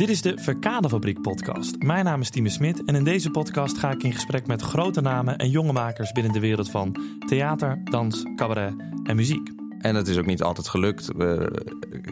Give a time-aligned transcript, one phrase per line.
[0.00, 1.82] Dit is de Verkadefabriek podcast.
[1.82, 5.00] Mijn naam is Tieme Smit en in deze podcast ga ik in gesprek met grote
[5.00, 6.96] namen en jonge makers binnen de wereld van
[7.26, 8.74] theater, dans, cabaret
[9.04, 9.50] en muziek.
[9.78, 11.06] En het is ook niet altijd gelukt.
[11.16, 11.50] We,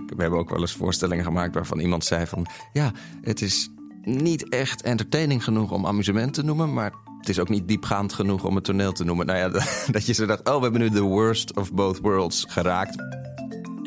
[0.07, 2.47] we hebben ook wel eens voorstellingen gemaakt waarvan iemand zei van...
[2.73, 3.71] ja, het is
[4.03, 6.73] niet echt entertaining genoeg om amusement te noemen...
[6.73, 9.27] maar het is ook niet diepgaand genoeg om het toneel te noemen.
[9.27, 9.49] Nou ja,
[9.97, 12.97] dat je zo dacht, oh, we hebben nu the worst of both worlds geraakt.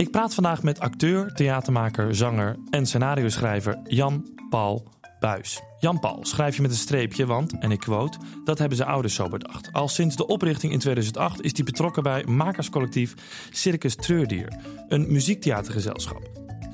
[0.02, 4.88] Ik praat vandaag met acteur, theatermaker, zanger en scenario-schrijver Jan Paul
[5.20, 5.62] Buis.
[5.80, 9.16] Jan Paul schrijf je met een streepje, want, en ik quote, dat hebben zijn ouders
[9.16, 9.70] zo bedacht.
[9.72, 13.14] Al sinds de oprichting in 2008 is hij betrokken bij makerscollectief
[13.52, 14.54] Circus Treurdier,
[14.88, 16.30] een muziektheatergezelschap.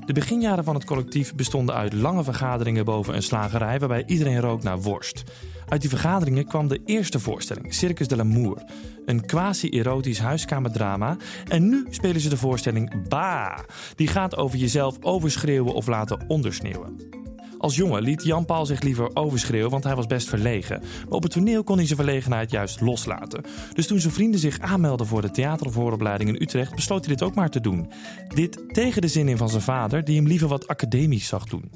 [0.06, 4.62] De beginjaren van het collectief bestonden uit lange vergaderingen boven een slagerij waarbij iedereen rook
[4.62, 5.24] naar worst.
[5.68, 8.62] Uit die vergaderingen kwam de eerste voorstelling, Circus de l'Amour.
[9.04, 11.16] Een quasi-erotisch huiskamerdrama.
[11.48, 13.64] En nu spelen ze de voorstelling Ba.
[13.94, 17.16] Die gaat over jezelf overschreeuwen of laten ondersneeuwen.
[17.58, 20.80] Als jongen liet Jan Paul zich liever overschreeuwen, want hij was best verlegen.
[20.80, 23.44] Maar op het toneel kon hij zijn verlegenheid juist loslaten.
[23.72, 27.34] Dus toen zijn vrienden zich aanmelden voor de theatervooropleiding in Utrecht, besloot hij dit ook
[27.34, 27.92] maar te doen.
[28.34, 31.70] Dit tegen de zin in van zijn vader, die hem liever wat academisch zag doen.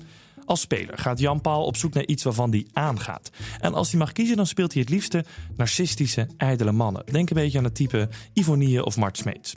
[0.45, 3.31] Als speler gaat Jan Paul op zoek naar iets waarvan hij aangaat.
[3.61, 5.25] En als hij mag kiezen, dan speelt hij het liefste
[5.57, 7.05] narcistische, ijdele mannen.
[7.07, 9.57] Denk een beetje aan het type Ivonie of Mart Smeets.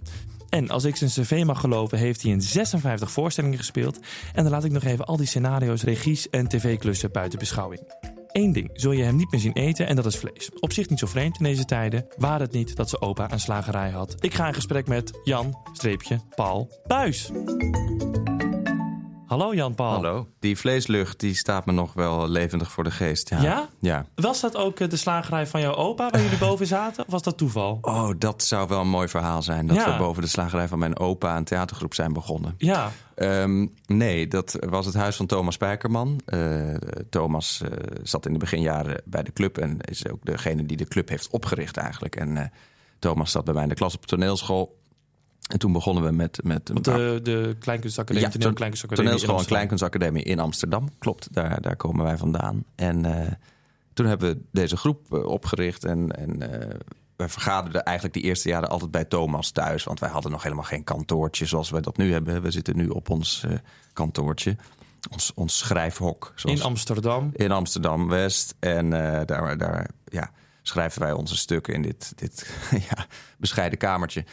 [0.50, 4.00] En als ik zijn cv mag geloven, heeft hij in 56 voorstellingen gespeeld.
[4.33, 7.81] En dan laat ik nog even al die scenario's, regies en tv-klussen buiten beschouwing.
[8.31, 10.49] Eén ding zul je hem niet meer zien eten en dat is vlees.
[10.59, 12.05] Op zich niet zo vreemd in deze tijden.
[12.17, 14.16] Waar het niet dat zijn opa een slagerij had.
[14.20, 17.31] Ik ga in gesprek met Jan, streepje, Paul Buis.
[19.27, 19.91] Hallo Jan-Paul.
[19.91, 20.27] Hallo.
[20.39, 23.29] Die vleeslucht die staat me nog wel levendig voor de geest.
[23.29, 23.41] Ja?
[23.41, 23.69] ja?
[23.79, 24.05] ja.
[24.15, 27.05] Was dat ook eh, de slagerij van jouw opa waar jullie boven zaten?
[27.05, 27.77] Of was dat toeval?
[27.81, 29.67] Oh, dat zou wel een mooi verhaal zijn.
[29.67, 32.55] Dat we boven de slagerij van mijn opa een theatergroep zijn begonnen.
[32.57, 32.91] Ja.
[33.15, 36.19] Um, nee, dat was het huis van Thomas Spijkerman.
[36.25, 36.73] Uh,
[37.09, 37.69] Thomas uh,
[38.03, 41.29] zat in de beginjaren bij de club en is ook degene die de club heeft
[41.29, 42.15] opgericht eigenlijk.
[42.15, 42.41] En uh,
[42.99, 44.77] Thomas zat bij mij in de klas op toneelschool.
[45.48, 46.39] En toen begonnen we met...
[46.44, 50.89] met de, de Kleinkunstacademie, ja, Toneelkleinkunstacademie Toneelschool en Kleinkunstacademie in Amsterdam.
[51.00, 52.64] Klopt, daar, daar komen wij vandaan.
[52.76, 53.22] En uh,
[53.94, 55.83] toen hebben we deze groep uh, opgericht.
[55.83, 56.70] En, en uh,
[57.16, 59.83] wij vergaderden eigenlijk die eerste jaren altijd bij Thomas thuis.
[59.83, 62.42] Want wij hadden nog helemaal geen kantoortje zoals wij dat nu hebben.
[62.42, 63.45] We zitten nu op ons
[63.94, 64.56] kantoortje.
[65.12, 66.33] Ons, ons schrijfhok.
[66.36, 67.30] Zoals, in Amsterdam?
[67.33, 68.56] In Amsterdam-West.
[68.60, 68.89] En
[69.26, 70.32] daar, daar ja,
[70.62, 72.50] schrijven wij onze stukken in dit, dit
[72.89, 73.06] ja,
[73.38, 74.26] bescheiden kamertje.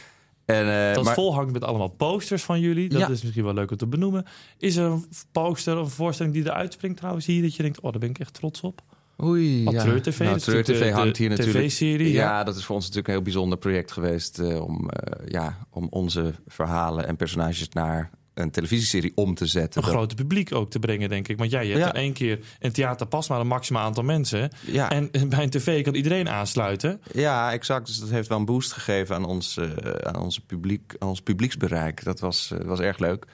[0.45, 1.13] En, uh, dat maar...
[1.13, 2.89] volhangt met allemaal posters van jullie.
[2.89, 4.25] Dat is misschien wel leuk om te benoemen.
[4.57, 7.41] Is er een poster of een voorstelling die eruit springt trouwens hier...
[7.41, 8.81] dat je denkt, oh, daar ben ik echt trots op?
[9.23, 9.81] Oei, Wat ja.
[9.81, 11.57] Treur TV, nou, Treur TV hangt hier natuurlijk.
[11.57, 12.21] TV-serie, ja.
[12.21, 12.43] ja.
[12.43, 14.39] dat is voor ons natuurlijk een heel bijzonder project geweest...
[14.39, 19.83] Uh, om, uh, ja, om onze verhalen en personages naar een televisieserie om te zetten.
[19.83, 21.37] Een groot publiek ook te brengen, denk ik.
[21.37, 24.03] Want jij ja, je hebt in één keer een theater pas maar een maximaal aantal
[24.03, 24.49] mensen.
[24.65, 24.89] Ja.
[24.89, 27.01] En bij een tv kan iedereen aansluiten.
[27.11, 27.87] Ja, exact.
[27.87, 29.71] Dus dat heeft wel een boost gegeven aan ons, uh,
[30.01, 32.03] aan onze publiek, aan ons publieksbereik.
[32.03, 33.25] Dat was, uh, was erg leuk.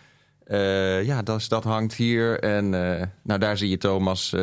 [0.48, 2.40] Uh, ja, dat, dat hangt hier.
[2.40, 2.70] En
[3.24, 4.36] nou, daar zie je Thomas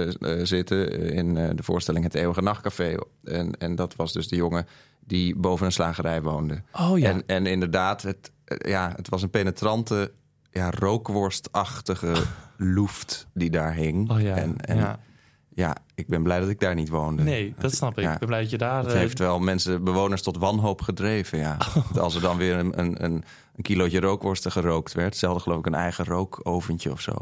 [0.42, 2.94] zitten in de voorstelling Het Eeuwige Nachtcafé.
[3.24, 4.66] En, en dat was dus de jongen
[5.06, 6.62] die boven een slagerij woonde.
[6.72, 7.08] Oh ja.
[7.08, 10.12] En, en inderdaad, het, ja, het was een penetrante
[10.56, 12.14] ja, rookworstachtige
[12.56, 14.10] loeft die daar hing.
[14.10, 14.98] Oh ja, en, en ja.
[15.54, 15.76] ja.
[15.94, 17.22] ik ben blij dat ik daar niet woonde.
[17.22, 18.04] Nee, dat snap ik.
[18.04, 18.84] Ja, ik ben blij dat je daar...
[18.84, 21.56] Het heeft wel mensen, bewoners tot wanhoop gedreven, ja.
[21.76, 21.96] Oh.
[21.96, 23.24] Als er dan weer een, een, een
[23.62, 25.16] kilootje rookworsten gerookt werd...
[25.16, 27.12] zelden geloof ik een eigen rookoventje of zo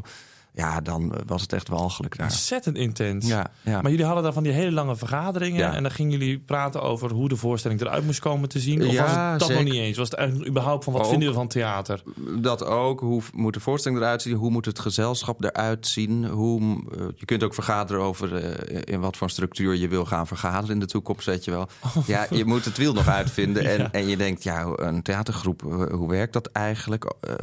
[0.55, 2.27] ja, dan was het echt walgelijk daar.
[2.27, 3.27] Ontzettend intens.
[3.27, 3.81] Ja, ja.
[3.81, 5.59] Maar jullie hadden daar van die hele lange vergaderingen...
[5.59, 5.73] Ja.
[5.73, 8.85] en dan gingen jullie praten over hoe de voorstelling eruit moest komen te zien?
[8.85, 9.63] Of Ja, was het dat zeker.
[9.63, 9.97] nog niet eens?
[9.97, 11.09] Was het eigenlijk überhaupt van wat Ook.
[11.09, 12.03] vinden we van theater?
[12.39, 12.99] Dat ook.
[12.99, 14.35] Hoe moet de voorstelling eruit zien?
[14.35, 16.25] Hoe moet het gezelschap eruit zien?
[16.25, 20.27] Hoe, eh, je kunt ook vergaderen over eh, in wat voor structuur je wil gaan
[20.27, 21.67] vergaderen in de toekomst, weet je wel.
[22.05, 23.65] Ja, je moet het wiel nog uitvinden.
[23.65, 27.03] En, en je denkt, ja, een theatergroep, eh, hoe werkt dat eigenlijk?
[27.21, 27.33] Eh,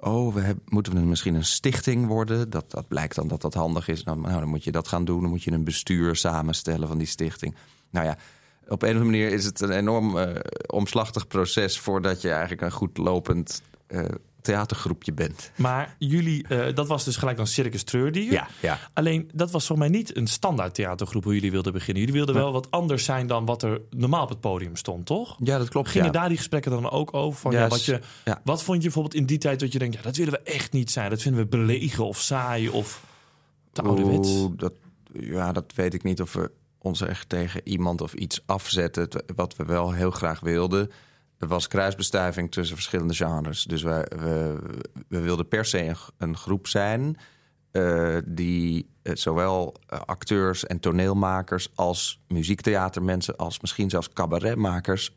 [0.00, 2.50] oh, we hebben, moeten we misschien een stichting worden?
[2.50, 4.04] Dat, dat blijkt dan dat dat handig is.
[4.04, 5.20] Nou, nou, dan moet je dat gaan doen.
[5.20, 7.54] Dan moet je een bestuur samenstellen van die stichting.
[7.90, 8.16] Nou ja,
[8.68, 10.34] op een of andere manier is het een enorm eh,
[10.66, 11.78] omslachtig proces...
[11.78, 14.04] voordat je eigenlijk een goed lopend eh,
[14.48, 15.50] theatergroepje bent.
[15.56, 18.48] Maar jullie, eh, dat was dus gelijk dan Circus Treurdier.
[18.60, 18.78] ja.
[18.92, 21.98] Alleen, dat was voor mij niet een standaard theatergroep hoe jullie wilden beginnen.
[21.98, 25.36] Jullie wilden wel wat anders zijn dan wat er normaal op het podium stond, toch?
[25.42, 25.88] Ja, dat klopt.
[25.88, 26.12] Gingen ja.
[26.12, 27.40] daar die gesprekken dan ook over?
[27.40, 28.40] Van, Ja, ja, wat, je, ja.
[28.44, 29.94] wat vond je bijvoorbeeld in die tijd dat je denkt...
[29.94, 31.10] Ja, dat willen we echt niet zijn.
[31.10, 33.04] Dat vinden we belegen of saai of
[33.72, 34.30] te ouderwets.
[34.30, 34.72] Oeh, dat,
[35.12, 39.08] ja, dat weet ik niet of we ons echt tegen iemand of iets afzetten.
[39.36, 40.90] Wat we wel heel graag wilden,
[41.38, 43.64] was kruisbestuiving tussen verschillende genres.
[43.64, 44.58] Dus wij, we,
[45.08, 47.16] we wilden per se een, een groep zijn
[47.70, 55.16] eh, die eh, zowel eh, acteurs en toneelmakers als muziektheatermensen, als misschien zelfs cabaretmakers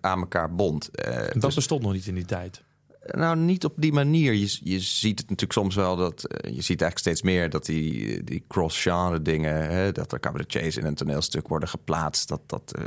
[0.00, 0.90] aan elkaar bond.
[0.92, 2.62] Dat dus- bestond nog niet in die tijd.
[3.04, 4.32] Nou, niet op die manier.
[4.32, 6.24] Je, je ziet het natuurlijk soms wel dat.
[6.24, 9.70] eh, je ziet eigenlijk steeds meer dat die, die cross-genre dingen.
[9.70, 12.28] Hè, dat er cabaretiers in een toneelstuk worden geplaatst.
[12.28, 12.84] Dat, dat eh,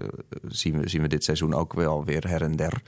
[0.48, 2.81] zien, we, zien we dit seizoen ook wel weer her en der.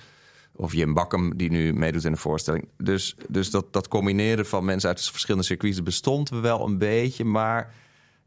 [0.55, 2.67] Of Jim Bakkum, die nu meedoet in een voorstelling.
[2.77, 7.23] Dus, dus dat, dat combineren van mensen uit verschillende circuits bestond wel een beetje.
[7.23, 7.73] Maar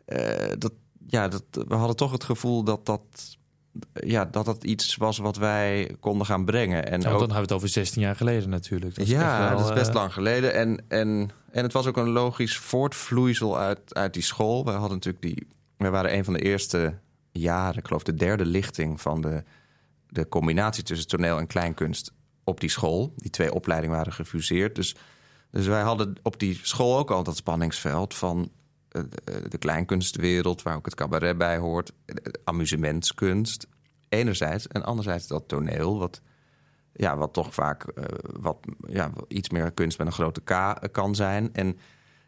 [0.05, 0.73] eh, dat,
[1.07, 3.37] ja, dat, we hadden toch het gevoel dat dat.
[3.93, 6.87] Ja, dat dat iets was wat wij konden gaan brengen.
[6.87, 8.95] En ook- dan hebben we het over 16 jaar geleden natuurlijk.
[8.95, 10.55] Dat ja, wel, dat is best eh, lang geleden.
[10.55, 14.65] En, en, en het was ook een logisch voortvloeisel uit, uit die school.
[14.65, 15.47] We hadden natuurlijk die.
[15.77, 16.99] We waren een van de eerste
[17.33, 19.43] jaren, ik geloof de derde lichting van de,
[20.09, 22.13] de combinatie tussen toneel en kleinkunst
[22.45, 23.13] op die school.
[23.17, 24.75] Die twee opleidingen waren gefuseerd.
[24.75, 24.95] Dus,
[25.51, 28.51] dus wij hadden op die school ook al dat spanningsveld van
[29.09, 31.93] de, de kleinkunstwereld, waar ook het cabaret bij hoort,
[32.45, 33.67] amusementskunst.
[34.09, 36.21] Enerzijds en anderzijds dat toneel, wat
[36.93, 38.05] ja, wat toch vaak eh,
[38.41, 38.57] wat,
[38.87, 41.53] ja, iets meer kunst met een grote K kan zijn.
[41.53, 41.79] En,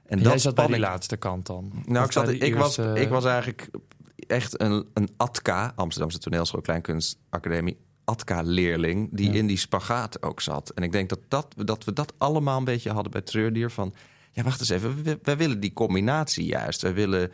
[0.06, 1.72] en dat zat bij die laatste kant dan?
[1.86, 3.70] Nou, ik, zat, ik, was, ik was eigenlijk
[4.16, 9.38] echt een, een ATKA, Amsterdamse Toneelschool Kleinkunstacademie, ATKA-leerling, die Ja.
[9.38, 10.70] in die spagaat ook zat.
[10.70, 13.94] En ik denk dat, dat, dat we dat allemaal een beetje hadden bij Treurdier van...
[14.30, 16.82] Ja, wacht eens even, wij, willen die combinatie juist.
[16.82, 17.30] Wij willen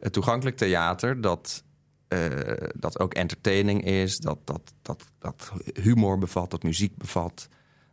[0.00, 1.64] het toegankelijk theater dat,
[2.08, 2.28] eh,
[2.76, 5.52] dat ook entertaining is, dat, dat, dat, dat
[5.82, 7.48] humor bevat, dat muziek bevat...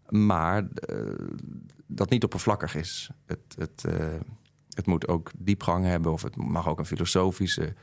[0.09, 0.97] maar eh,
[1.87, 3.09] dat niet oppervlakkig is.
[3.25, 4.19] Het, het, eh,
[4.73, 7.73] het moet ook diepgang hebben of het mag ook een filosofische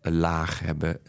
[0.00, 1.00] laag hebben.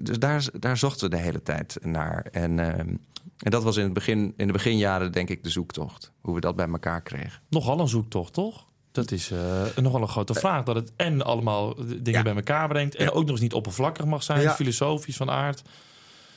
[0.00, 2.22] Dus daar, daar zochten we de hele tijd naar.
[2.22, 2.94] En, eh,
[3.38, 6.12] en dat was in, het begin, in de beginjaren denk ik de zoektocht.
[6.20, 7.42] Hoe we dat bij elkaar kregen.
[7.48, 8.66] Nogal een zoektocht, toch?
[8.92, 10.64] Dat is eh, nogal een grote vraag.
[10.64, 12.22] Dat het en allemaal dingen Ja.
[12.22, 12.94] bij elkaar brengt...
[12.94, 13.10] en Ja.
[13.10, 14.52] ook nog eens niet oppervlakkig mag zijn, Ja.
[14.54, 15.62] filosofisch van aard.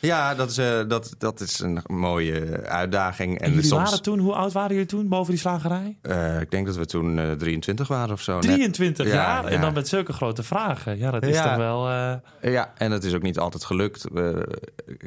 [0.02, 3.40] Ja, dat is, eh, dat, dat is een mooie uitdaging.
[3.40, 5.98] En, jullie soms, waren toen, hoe oud waren jullie toen boven die slagerij?
[6.02, 8.34] eh, ik denk dat we toen eh, 23 waren of zo.
[8.34, 8.44] net.
[8.44, 9.62] 23 Ja, jaar en ja.
[9.62, 10.98] dan met zulke grote vragen.
[10.98, 11.44] Ja, dat is Ja.
[11.48, 11.90] toch wel...
[12.42, 14.04] eh, Ja, en het is ook niet altijd gelukt.
[14.14, 14.48] We,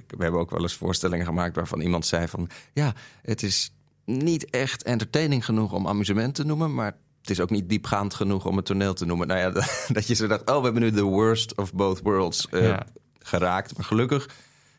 [0.07, 2.49] we hebben ook wel eens voorstellingen gemaakt waarvan iemand zei van...
[2.73, 2.93] ja,
[3.23, 3.73] het is
[4.05, 6.75] niet echt entertaining genoeg om amusement te noemen...
[6.75, 9.27] maar het is ook niet diepgaand genoeg om het toneel te noemen.
[9.27, 12.01] Nou ja, dat, dat je zo dacht, oh, we hebben nu the worst of both
[12.03, 12.87] worlds eh, Ja.
[13.19, 13.77] geraakt.
[13.77, 14.29] Maar gelukkig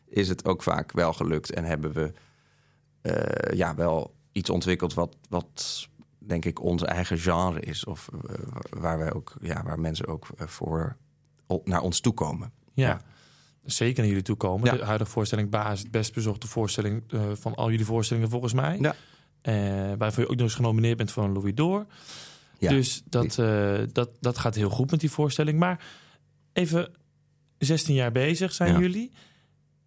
[0.08, 2.12] is het ook vaak wel gelukt en hebben we
[3.00, 5.16] eh, ja, wel iets ontwikkeld wat...
[5.28, 5.88] wat
[6.18, 7.84] denk ik ons eigen genre is.
[7.84, 8.34] Of eh,
[8.70, 10.96] waar, wij ook, ja, waar mensen ook eh, voor
[11.46, 12.52] op- naar ons toe komen.
[12.74, 12.88] ja.
[12.88, 13.00] Ja.
[13.64, 14.72] Zeker naar jullie toe komen.
[14.72, 14.76] Ja.
[14.78, 17.02] De huidige voorstelling Baas, het best bezochte voorstelling
[17.32, 18.78] van al jullie voorstellingen volgens mij.
[18.80, 18.94] Ja.
[19.96, 21.86] Waarvoor je ook nog eens genomineerd bent voor een Louis d'Or.
[22.58, 22.70] Ja.
[22.70, 23.34] Dus dat,
[23.92, 25.58] dat, dat gaat heel goed met die voorstelling.
[25.58, 25.84] Maar
[26.52, 26.92] even
[27.58, 29.12] 16 jaar bezig zijn jullie.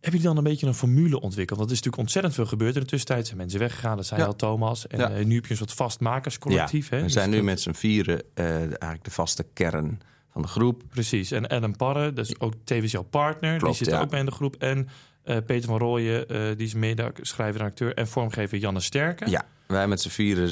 [0.02, 1.58] Hebben jullie dan een beetje een formule ontwikkeld?
[1.60, 3.26] Want er is natuurlijk ontzettend veel gebeurd in de tussentijd.
[3.26, 4.28] Zijn mensen weggegaan, dat zei Ja.
[4.28, 4.88] al Thomas.
[4.88, 5.10] En Ja.
[5.12, 6.90] eh, nu heb je een soort vast makerscollectief.
[6.90, 6.98] hè?
[6.98, 10.00] we Dus zijn nu met z'n vieren eh, eigenlijk de vaste kern
[10.32, 10.84] van de groep.
[10.90, 11.32] Precies.
[11.32, 13.60] En Adam Parre, dat is ook tevens jouw partner.
[13.60, 14.56] die zit ook bij in de groep.
[14.56, 14.88] En
[15.24, 17.94] eh, Peter van Rooyen, die is mede-schrijver en acteur.
[17.94, 19.30] En vormgever Janne Sterke.
[19.30, 20.50] Ja, wij met z'n vieren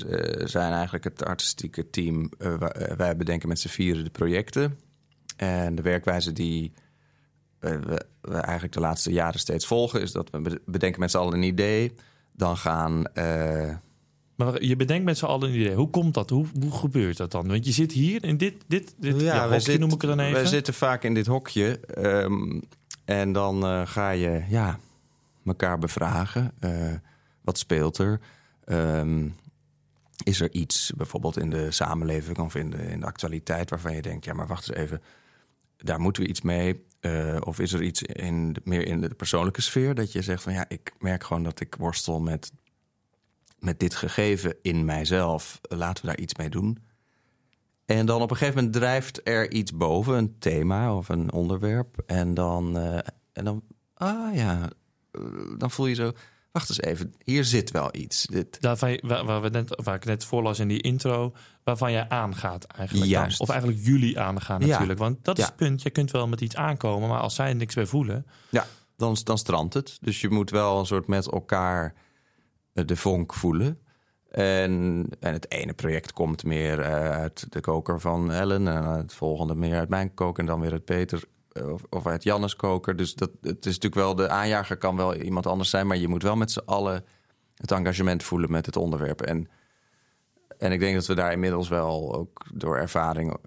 [0.50, 2.32] zijn eigenlijk het artistieke team.
[2.98, 4.78] Wij bedenken met z'n vieren de projecten.
[5.38, 6.74] En de werkwijze die
[7.60, 10.02] we, we eigenlijk de laatste jaren steeds volgen...
[10.02, 11.94] is dat we be- bedenken met z'n allen een idee.
[12.32, 13.06] Dan gaan...
[13.14, 13.76] eh,
[14.36, 15.76] Maar je bedenkt met z'n allen een idee.
[15.76, 16.30] Hoe komt dat?
[16.30, 17.48] Hoe, hoe gebeurt dat dan?
[17.48, 20.20] Want je zit hier in dit, dit, dit ja, hokje zit- noem ik het dan
[20.20, 20.34] even.
[20.34, 21.80] Wij zitten vaak in dit hokje.
[21.80, 22.60] ehm,
[23.06, 24.80] en dan eh, ga je ja,
[25.46, 26.52] elkaar bevragen.
[26.60, 26.94] Eh,
[27.42, 28.20] wat speelt er?
[28.66, 29.28] Ehm,
[30.24, 33.70] is er iets bijvoorbeeld in de samenleving of in de, in de actualiteit...
[33.70, 35.02] waarvan je denkt, ja, maar wacht eens even...
[35.78, 36.86] daar moeten we iets mee.
[37.00, 39.96] Eh, of is er iets in, meer in de persoonlijke sfeer...
[39.96, 42.52] dat je zegt van ja, ik merk gewoon dat ik worstel met,
[43.60, 45.60] met dit gegeven in mijzelf.
[45.62, 46.78] Laten we daar iets mee doen.
[47.88, 52.04] En dan op een gegeven moment drijft er iets boven, een thema of een onderwerp.
[52.06, 52.98] En dan, eh,
[53.34, 53.64] en dan
[53.94, 54.70] ah ja,
[55.12, 55.22] eh,
[55.58, 56.12] dan voel je zo,
[56.58, 58.26] wacht eens even, hier zit wel iets.
[58.26, 61.34] Dit, Daarvan, waar, waar, we net, waar ik net voorlas in die intro,
[61.64, 63.12] waarvan jij aangaat eigenlijk.
[63.12, 63.32] Dan.
[63.38, 64.68] Of eigenlijk jullie aangaan Ja.
[64.68, 65.00] natuurlijk.
[65.00, 65.50] Want dat is Ja.
[65.50, 65.82] het punt.
[65.82, 68.26] Je kunt wel met iets aankomen, maar als zij er niks bij voelen.
[68.50, 69.98] ja, dan, dan strandt het.
[70.02, 71.94] Dus je moet wel een soort met elkaar
[72.74, 73.80] eh, de vonk voelen.
[74.32, 78.68] En, en het ene project komt meer eh, uit de koker van Ellen...
[78.68, 81.24] en het volgende meer uit mijn koker en dan weer uit Peter...
[81.58, 82.96] eh, Of, of uit Jannes koker.
[82.96, 85.88] Dus dat, het is natuurlijk wel, de aanjager kan wel iemand anders zijn...
[85.88, 87.06] maar je moet wel met z'n allen
[87.56, 89.22] het engagement voelen met het onderwerp.
[89.22, 89.50] En
[90.58, 93.32] en ik denk dat we daar inmiddels wel ook door ervaring...
[93.32, 93.38] eh,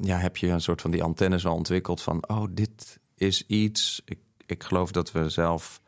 [0.00, 2.28] ja, heb je een soort van die antennes al ontwikkeld van...
[2.28, 4.02] oh, dit is iets...
[4.04, 5.80] Ik, ik geloof dat we zelf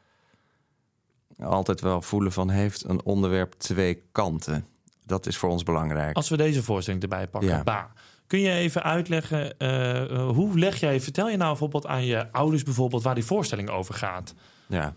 [1.38, 2.50] altijd wel voelen van...
[2.50, 4.66] heeft een onderwerp twee kanten.
[5.04, 6.16] Dat is voor ons belangrijk.
[6.16, 7.62] Als we deze voorstelling erbij pakken, Ja.
[7.62, 7.92] Ba.
[8.32, 12.32] Kun je even uitleggen, eh, eh, hoe leg jij, vertel je nou bijvoorbeeld aan je
[12.32, 14.34] ouders bijvoorbeeld waar die voorstelling over gaat?
[14.66, 14.94] Ja,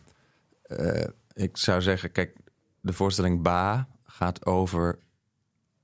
[0.62, 2.38] Eh, ik zou zeggen, kijk,
[2.82, 5.00] de voorstelling Ba gaat over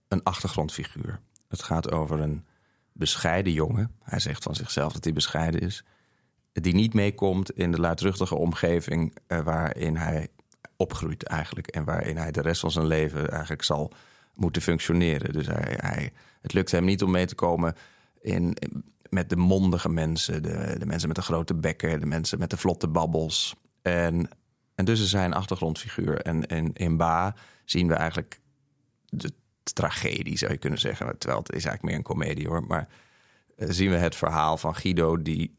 [0.07, 1.19] een achtergrondfiguur.
[1.47, 2.45] Het gaat over een
[2.91, 3.95] bescheiden jongen.
[4.03, 5.83] Hij zegt van zichzelf dat hij bescheiden is.
[6.51, 10.27] Die niet meekomt in de luidruchtige omgeving waarin hij
[10.75, 11.67] opgroeit eigenlijk.
[11.67, 13.93] En waarin hij de rest van zijn leven eigenlijk zal
[14.33, 15.33] moeten functioneren.
[15.33, 16.11] Dus hij,
[16.41, 17.75] het lukt hem niet om mee te komen
[18.21, 18.57] in,
[19.09, 20.43] met de mondige mensen.
[20.43, 23.55] De, de mensen met de grote bekken, de mensen met de vlotte babbels.
[23.81, 24.29] En,
[24.75, 26.21] en dus is hij een achtergrondfiguur.
[26.21, 27.35] En, en in Ba
[27.65, 28.39] zien we eigenlijk
[29.09, 29.33] de
[29.63, 31.17] tragedie, zou je kunnen zeggen.
[31.17, 32.63] Terwijl het is eigenlijk meer een komedie hoor.
[32.63, 32.87] Maar
[33.55, 35.57] eh, zien we het verhaal van Guido die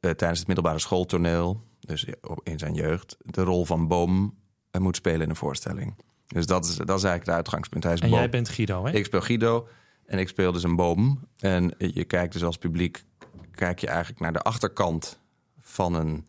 [0.00, 2.06] eh, tijdens het middelbare schooltoneel, dus
[2.42, 4.38] in zijn jeugd, de rol van Boom
[4.70, 5.94] eh, moet spelen in een voorstelling.
[6.34, 7.84] Dus dat is, dat is eigenlijk het uitgangspunt.
[7.84, 8.92] Hij is En jij bent Guido, hè?
[8.92, 9.68] Ik speel Guido
[10.06, 11.28] en ik speel dus een boom.
[11.38, 13.04] En je kijkt dus als publiek,
[13.50, 15.20] kijk je eigenlijk naar de achterkant
[15.60, 16.26] van een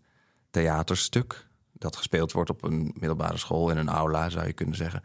[0.49, 1.47] theaterstuk.
[1.71, 5.03] Dat gespeeld wordt op een middelbare school in een aula, zou je kunnen zeggen.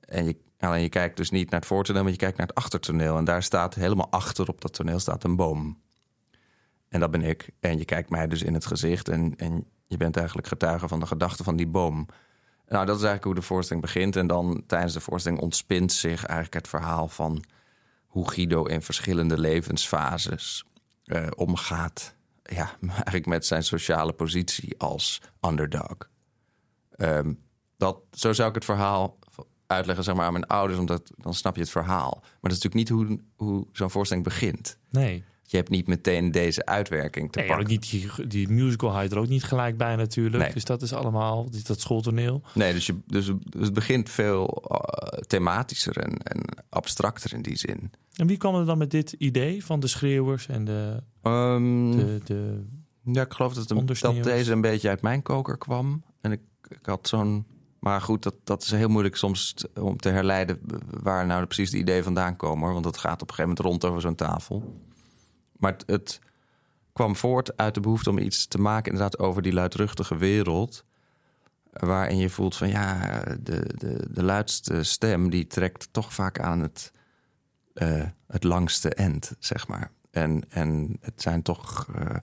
[0.00, 2.56] En je, alleen je kijkt dus niet naar het voortoneel, maar je kijkt naar het
[2.56, 3.16] achtertoneel.
[3.16, 5.80] En daar staat helemaal achter op dat toneel staat een boom.
[6.88, 7.50] En dat ben ik.
[7.60, 11.00] En je kijkt mij dus in het gezicht en, en je bent eigenlijk getuige van
[11.00, 12.06] de gedachten van die boom.
[12.68, 14.16] Nou, dat is eigenlijk hoe de voorstelling begint.
[14.16, 17.44] En dan tijdens de voorstelling ontspint zich eigenlijk het verhaal van
[18.06, 20.64] hoe Guido in verschillende levensfases
[21.04, 22.14] eh, omgaat.
[22.42, 25.96] Ja, eigenlijk met zijn sociale positie als underdog.
[26.90, 27.32] Ehm,
[27.76, 29.18] dat, zo zou ik het verhaal
[29.66, 32.18] uitleggen zeg maar, aan mijn ouders, omdat dan snap je het verhaal.
[32.20, 34.78] Maar dat is natuurlijk niet hoe, hoe zo'n voorstelling begint.
[34.90, 35.24] Nee.
[35.46, 37.64] Je hebt niet meteen deze uitwerking te nee pakken.
[37.64, 40.42] ook niet, die, die musical je er ook niet gelijk bij natuurlijk.
[40.42, 40.52] Nee.
[40.52, 42.42] Dus dat is allemaal, dat schooltoneel.
[42.54, 47.56] Nee, dus, je, dus, dus het begint veel eh, thematischer en, en abstracter in die
[47.56, 47.90] zin.
[48.16, 51.02] En wie kwam er dan met dit idee van de schreeuwers en de...
[51.22, 52.64] Ehm, de, de
[53.02, 56.02] Ja, ik geloof dat, dat deze een beetje uit mijn koker kwam.
[56.20, 57.46] En ik, ik had zo'n.
[57.78, 60.58] Maar goed, dat, dat is heel moeilijk soms om te herleiden
[61.02, 62.64] waar nou precies de ideeën vandaan komen.
[62.64, 62.72] Hoor.
[62.72, 64.80] Want dat gaat op een gegeven moment rond over zo'n tafel.
[65.58, 66.20] Maar het,
[66.96, 70.84] kwam voort uit de behoefte om iets te maken, inderdaad, over die luidruchtige wereld.
[71.72, 76.60] Waarin je voelt van ja, de, de, de luidste stem die trekt toch vaak aan
[76.60, 76.92] het,
[77.74, 79.90] eh, het langste end, zeg maar.
[80.10, 82.16] En, en het zijn toch eh,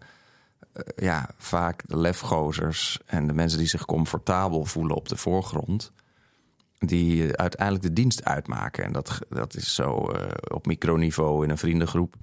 [0.96, 5.92] ja, vaak de lefgozers en de mensen die zich comfortabel voelen op de voorgrond.
[6.80, 8.84] Die eh, uiteindelijk de dienst uitmaken.
[8.84, 10.12] En dat, dat is zo
[10.54, 12.16] op microniveau in een vriendengroep.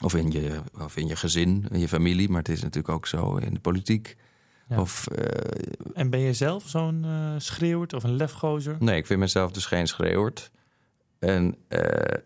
[0.00, 2.28] Of in, je, of in je gezin, in je familie.
[2.28, 4.16] Maar het is natuurlijk ook zo in de politiek.
[4.68, 4.80] Ja.
[4.80, 7.06] Of eh, En ben je zelf zo'n
[7.38, 8.76] schreeuwert of een lefgozer?
[8.78, 10.50] Nee, ik vind mezelf dus geen schreeuwert.
[11.18, 12.20] En eh,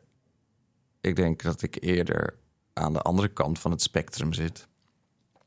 [1.00, 2.34] ik denk dat ik eerder
[2.72, 4.68] aan de andere kant van het spectrum zit.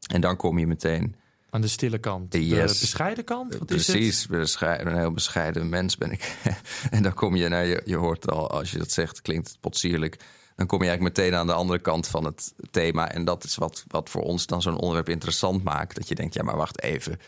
[0.08, 1.16] En dan kom je meteen...
[1.50, 2.32] Aan de stille kant.
[2.32, 3.58] De bescheiden kant?
[3.58, 6.38] Wat is Precies, bescheiden, een heel bescheiden mens ben ik.
[6.90, 9.60] en dan kom je, nou, je, je hoort al, als je dat zegt, klinkt het
[9.60, 10.20] potsierlijk.
[10.58, 13.12] Dan kom je eigenlijk meteen aan de andere kant van het thema.
[13.12, 15.96] En dat is wat, wat voor ons dan zo'n onderwerp interessant maakt.
[15.96, 17.20] Dat je denkt, ja, maar wacht even.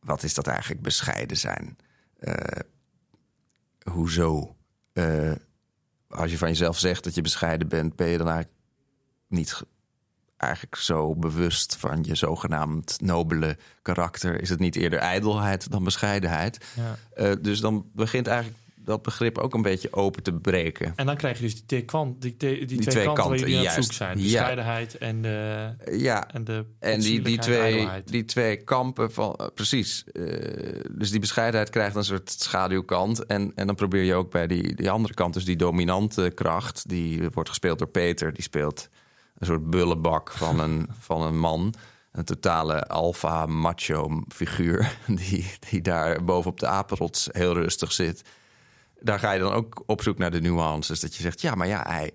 [0.00, 1.76] Wat is dat eigenlijk bescheiden zijn?
[2.18, 2.60] Eh,
[3.90, 4.56] hoezo?
[4.92, 5.32] Eh,
[6.08, 8.58] als je van jezelf zegt dat je bescheiden bent, ben je dan eigenlijk
[9.28, 9.66] niet ge-
[10.36, 14.40] eigenlijk zo bewust van je zogenaamd nobele karakter?
[14.40, 16.64] Is het niet eerder ijdelheid dan bescheidenheid?
[16.76, 16.96] Ja.
[17.14, 20.92] Eh, dus dan begint eigenlijk dat begrip ook een beetje open te breken.
[20.96, 22.36] En dan krijg je dus die, twee die,
[22.66, 23.82] die, twee, twee kanten jullie aan juist.
[23.82, 24.18] zoek zijn.
[24.18, 24.22] Ja.
[24.24, 29.34] Bescheidenheid en de, Ja, en de en die, die, twee, die twee kampen van.
[29.34, 30.04] eh, precies.
[30.12, 30.22] Eh,
[30.90, 33.26] dus die bescheidenheid krijgt een soort schaduwkant.
[33.26, 36.88] En, en dan probeer je ook bij die, die andere kant, dus die dominante kracht.
[36.88, 38.32] Die wordt gespeeld door Peter.
[38.32, 38.88] Die speelt
[39.38, 41.74] een soort bullebak van een, van een man.
[42.12, 44.96] Een totale alfa macho figuur.
[45.06, 48.22] Die, die daar bovenop de apenrots heel rustig zit.
[49.04, 51.00] Daar ga je dan ook op zoek naar de nuances.
[51.00, 52.12] Dat je zegt, ja, maar ja, hij,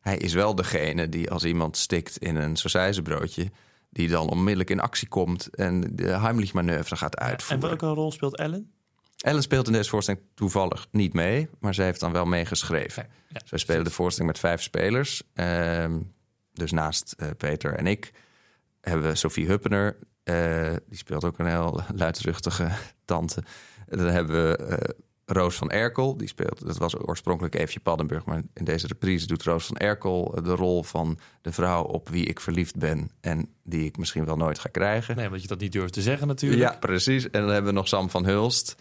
[0.00, 3.50] hij is wel degene die als iemand stikt in een sausijzenbroodje...
[3.90, 7.68] die dan onmiddellijk in actie komt en de Heimlich-manoeuvre gaat en uitvoeren.
[7.68, 8.72] welke rol speelt Ellen?
[9.16, 11.48] Ellen speelt in deze voorstelling toevallig niet mee...
[11.60, 13.06] maar zij heeft dan wel meegeschreven.
[13.28, 13.40] Ja.
[13.44, 15.22] Zij spelen de voorstelling met vijf spelers.
[15.34, 16.00] Ehm,
[16.52, 18.12] dus naast eh, Peter en ik
[18.80, 19.96] hebben we Sophie Huppener.
[20.22, 22.70] eh, die speelt ook een heel luidruchtige
[23.04, 23.42] tante.
[23.88, 24.98] En dan hebben we eh,
[25.32, 26.16] Roos van Erkel.
[26.16, 30.40] Die speelt, dat was oorspronkelijk Eefje Paddenburg, maar in deze reprise doet Roos van Erkel
[30.42, 34.36] de rol van de vrouw op wie ik verliefd ben en die ik misschien wel
[34.36, 35.16] nooit ga krijgen.
[35.16, 36.62] Nee, want je dat niet durft te zeggen natuurlijk.
[36.62, 37.30] Ja, precies.
[37.30, 38.76] En dan hebben we nog Sam van Hulst.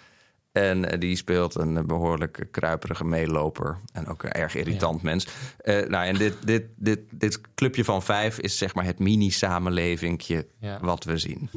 [0.51, 3.77] En eh, die speelt een behoorlijk kruiperige meeloper.
[3.93, 5.27] En ook een erg irritant mens.
[5.63, 10.47] Uh, nou, en dit, dit, dit, dit clubje van vijf is zeg maar het mini-samenlevingje
[10.59, 10.79] Ja.
[10.81, 11.49] wat we zien.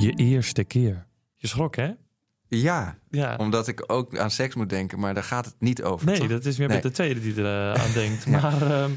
[0.00, 1.06] Je eerste keer.
[1.34, 1.90] Je schrok, hè?
[2.48, 3.36] Ja, Ja.
[3.36, 6.06] omdat ik ook aan seks moet denken, maar daar gaat het niet over.
[6.06, 6.28] Nee, toch?
[6.28, 6.76] dat is meer Nee.
[6.76, 8.24] met de tweede die er eh, aan denkt.
[8.24, 8.40] Ja.
[8.40, 8.90] Maar ehm,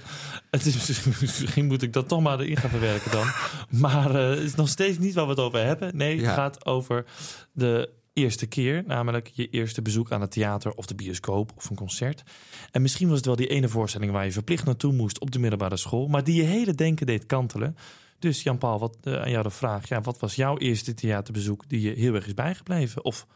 [0.52, 3.28] het is, misschien moet ik dat toch maar erin gaan verwerken dan.
[3.70, 5.98] Maar eh, het is nog steeds niet waar we het over hebben.
[5.98, 6.34] Nee, het Ja.
[6.34, 7.06] gaat over
[7.52, 8.84] de eerste keer.
[8.88, 12.24] Namelijk je eerste bezoek aan het theater of de bioscoop of een concert.
[12.72, 15.40] En misschien was het wel die ene voorstelling waar je verplicht naartoe moest op de
[15.40, 16.08] middelbare school.
[16.08, 17.78] Maar die je hele denken deed kantelen.
[18.20, 19.88] Dus Jan-Paul, wat, eh, aan jou de vraag.
[19.90, 23.04] Ja, wat was jouw eerste theaterbezoek die je heel erg is bijgebleven?
[23.06, 23.28] Of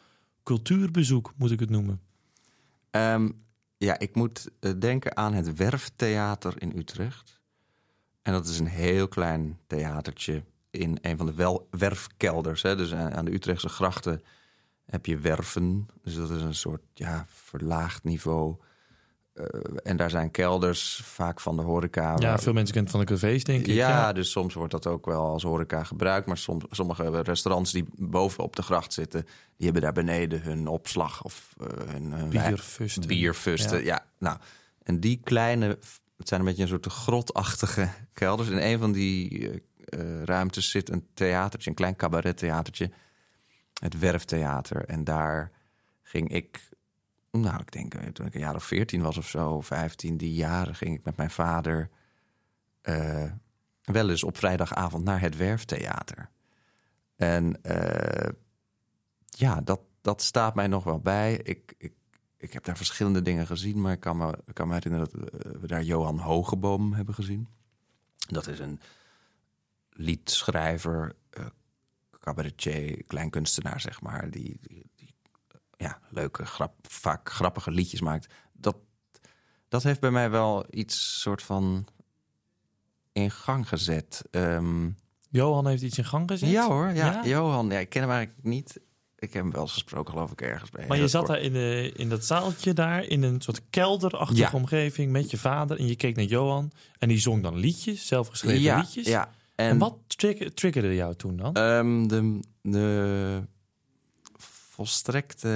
[0.43, 2.01] cultuurbezoek, moet ik het noemen?
[2.89, 3.29] Ehm,
[3.77, 7.41] ja, ik moet eh, denken aan het Werftheater in Utrecht.
[8.21, 12.61] En dat is een heel klein theatertje in een van de wel werfkelders.
[12.61, 12.75] Hè.
[12.75, 14.21] Dus aan de Utrechtse grachten
[14.85, 15.87] heb je werven.
[16.03, 18.55] Dus dat is een soort ja, verlaagd niveau.
[19.33, 19.45] Eh,
[19.83, 22.11] en daar zijn kelders, vaak van de horeca.
[22.17, 23.73] Ja, waar- veel mensen kennen van de cafés, denk ik.
[23.73, 26.27] ja, dus soms wordt dat ook wel als horeca gebruikt.
[26.27, 29.23] Maar soms, sommige restaurants die boven op de gracht zitten...
[29.57, 33.07] die hebben daar beneden hun opslag of eh, hun, Bierfusten.
[33.07, 33.79] bierfusten.
[33.79, 33.85] Ja.
[33.85, 34.05] Ja.
[34.19, 34.37] nou.
[34.83, 35.67] En die kleine,
[36.17, 38.49] het zijn een beetje een soort grotachtige kelders.
[38.49, 39.49] In een van die
[39.85, 42.91] eh, ruimtes zit een theatertje, een klein cabarettheatertje.
[43.81, 44.85] Het Werftheater.
[44.85, 45.51] En daar
[46.01, 46.69] ging ik,
[47.41, 50.33] nou, ik denk eh, toen ik een jaar of veertien was of zo, 15, die
[50.33, 51.89] jaren, ging ik met mijn vader
[52.81, 53.31] eh,
[53.81, 56.29] wel eens op vrijdagavond naar het Werftheater.
[57.15, 58.33] En eh,
[59.25, 61.35] ja, dat, dat staat mij nog wel bij.
[61.35, 61.93] Ik, ik,
[62.37, 65.67] ik heb daar verschillende dingen gezien, maar ik kan me, kan me herinneren dat we
[65.67, 67.47] daar Johan Hogeboom hebben gezien.
[68.17, 68.79] Dat is een
[69.89, 71.45] liedschrijver, eh
[72.19, 74.59] cabaretier, kleinkunstenaar, zeg maar, die,
[75.83, 78.33] ja, leuke, grap, vaak grappige liedjes maakt.
[78.53, 78.75] Dat,
[79.69, 81.87] dat heeft bij mij wel iets soort van
[83.11, 84.23] in gang gezet.
[84.31, 84.89] Ehm,
[85.29, 86.49] Johan heeft iets in gang gezet.
[86.49, 87.25] ja hoor, ja, Ja?
[87.25, 88.79] Johan, ja, ik ken hem eigenlijk niet.
[89.17, 90.81] Ik heb hem wel eens gesproken, geloof ik, ergens bij.
[90.87, 91.33] Maar je Heel zat kort.
[91.37, 94.49] daar in, de, in dat zaaltje daar, in een soort kelderachtige Ja.
[94.53, 95.79] omgeving met je vader.
[95.79, 99.07] En je keek naar Johan en die zong dan liedjes, zelfgeschreven ja, liedjes.
[99.07, 101.53] Ja, en, En wat trigger- triggerde jou toen dan?
[101.55, 103.43] Ehm, de, de
[104.73, 105.47] volstrekte,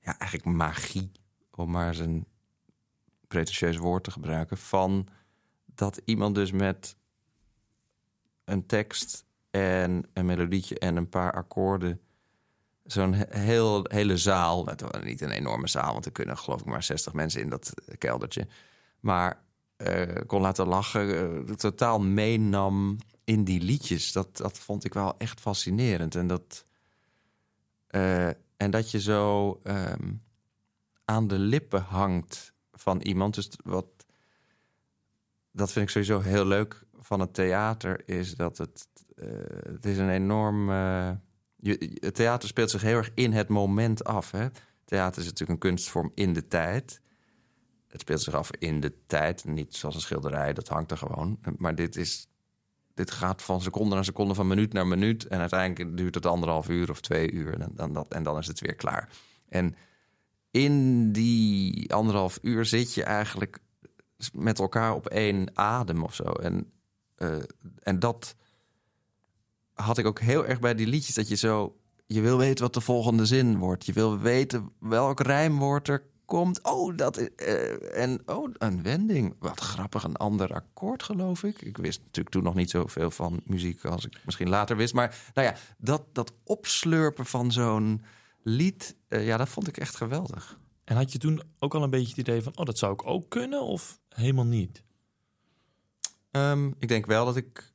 [0.00, 1.10] ja, eigenlijk magie,
[1.54, 2.26] om maar eens een
[3.26, 5.08] pretentieus woord te gebruiken, van
[5.64, 6.96] dat iemand dus met
[8.44, 12.00] een tekst en een melodietje en een paar akkoorden
[12.84, 16.66] zo'n he- heel, hele zaal, was niet een enorme zaal, want er kunnen geloof ik
[16.66, 18.46] maar 60 mensen in dat keldertje,
[19.00, 19.42] maar
[19.76, 24.12] eh, kon laten lachen, eh, totaal meenam in die liedjes.
[24.12, 26.14] Dat, dat vond ik wel echt fascinerend.
[26.14, 26.64] En dat,
[27.88, 30.12] eh, en dat je zo ehm,
[31.04, 33.34] aan de lippen hangt van iemand.
[33.34, 33.86] Dus wat,
[35.50, 39.28] dat vind ik sowieso heel leuk van het theater, is dat het, eh,
[39.72, 40.70] het is een enorm.
[40.70, 41.10] eh,
[41.56, 44.30] je, het theater speelt zich heel erg in het moment af.
[44.30, 44.48] Hè?
[44.84, 47.00] Theater is natuurlijk een kunstvorm in de tijd.
[47.88, 51.38] Het speelt zich af in de tijd, niet zoals een schilderij, dat hangt er gewoon.
[51.56, 52.28] Maar dit, is,
[52.98, 55.26] dit gaat van seconde naar seconde, van minuut naar minuut.
[55.26, 58.46] En uiteindelijk duurt het anderhalf uur of twee uur en dan, dan, en dan is
[58.46, 59.08] het weer klaar.
[59.48, 59.76] En
[60.50, 63.58] in die anderhalf uur zit je eigenlijk
[64.32, 66.24] met elkaar op één adem of zo.
[66.24, 66.72] En,
[67.14, 67.36] eh,
[67.82, 68.34] en dat
[69.74, 71.76] had ik ook heel erg bij die liedjes, dat je zo...
[72.06, 73.86] Je wil weten wat de volgende zin wordt.
[73.86, 76.62] Je wil weten welk rijmwoord er komt.
[76.62, 79.34] Oh, dat is, eh, en oh, een wending.
[79.38, 81.62] Wat grappig, een ander akkoord, geloof ik.
[81.62, 84.94] Ik wist natuurlijk toen nog niet zoveel van muziek als ik misschien later wist.
[84.94, 88.02] Maar nou ja, dat, dat opslurpen van zo'n
[88.42, 90.58] lied, eh, ja, dat vond ik echt geweldig.
[90.84, 93.06] En had je toen ook al een beetje het idee van, oh, dat zou ik
[93.06, 94.82] ook kunnen of helemaal niet?
[96.30, 97.72] Ehm, ik denk wel dat ik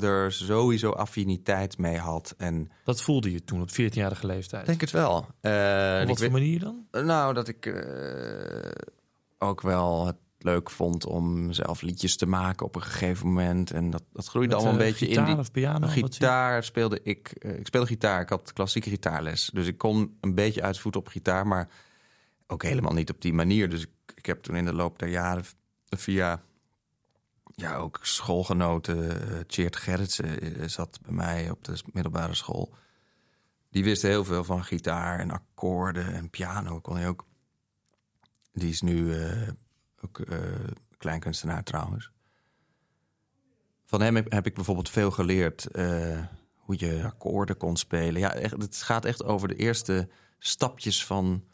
[0.00, 2.34] er sowieso affiniteit mee had.
[2.38, 4.66] En Dat voelde je toen op 14-jarige leeftijd.
[4.66, 5.26] denk het wel.
[5.40, 6.86] Eh, Op wat voor manier dan?
[7.06, 8.70] Nou, dat ik eh,
[9.38, 13.70] ook wel het leuk vond om zelf liedjes te maken op een gegeven moment.
[13.70, 15.86] En dat, dat groeide Met, allemaal een eh, beetje gitaar in of piano?
[15.86, 17.28] gitaar speelde ik.
[17.28, 18.20] eh, ik speelde gitaar.
[18.20, 19.50] Ik had klassieke gitaarles.
[19.52, 21.68] Dus ik kon een beetje uitvoeten op gitaar, maar
[22.46, 23.68] ook helemaal niet op die manier.
[23.68, 25.44] Dus ik, ik heb toen in de loop der jaren
[25.96, 26.42] via
[27.58, 29.30] ja, ook schoolgenoten.
[29.30, 32.74] eh, Tjeerd Gerritsen eh, zat bij mij op de middelbare school.
[33.70, 37.26] die wist heel veel van gitaar en akkoorden en piano kon hij ook.
[38.52, 39.48] Die is nu eh,
[40.04, 40.38] ook uh,
[40.98, 42.10] kleinkunstenaar trouwens.
[43.84, 45.68] Van hem heb, ik bijvoorbeeld veel geleerd
[46.54, 48.20] hoe je akkoorden kon spelen.
[48.20, 51.44] Ja, echt, het gaat echt over de eerste stapjes van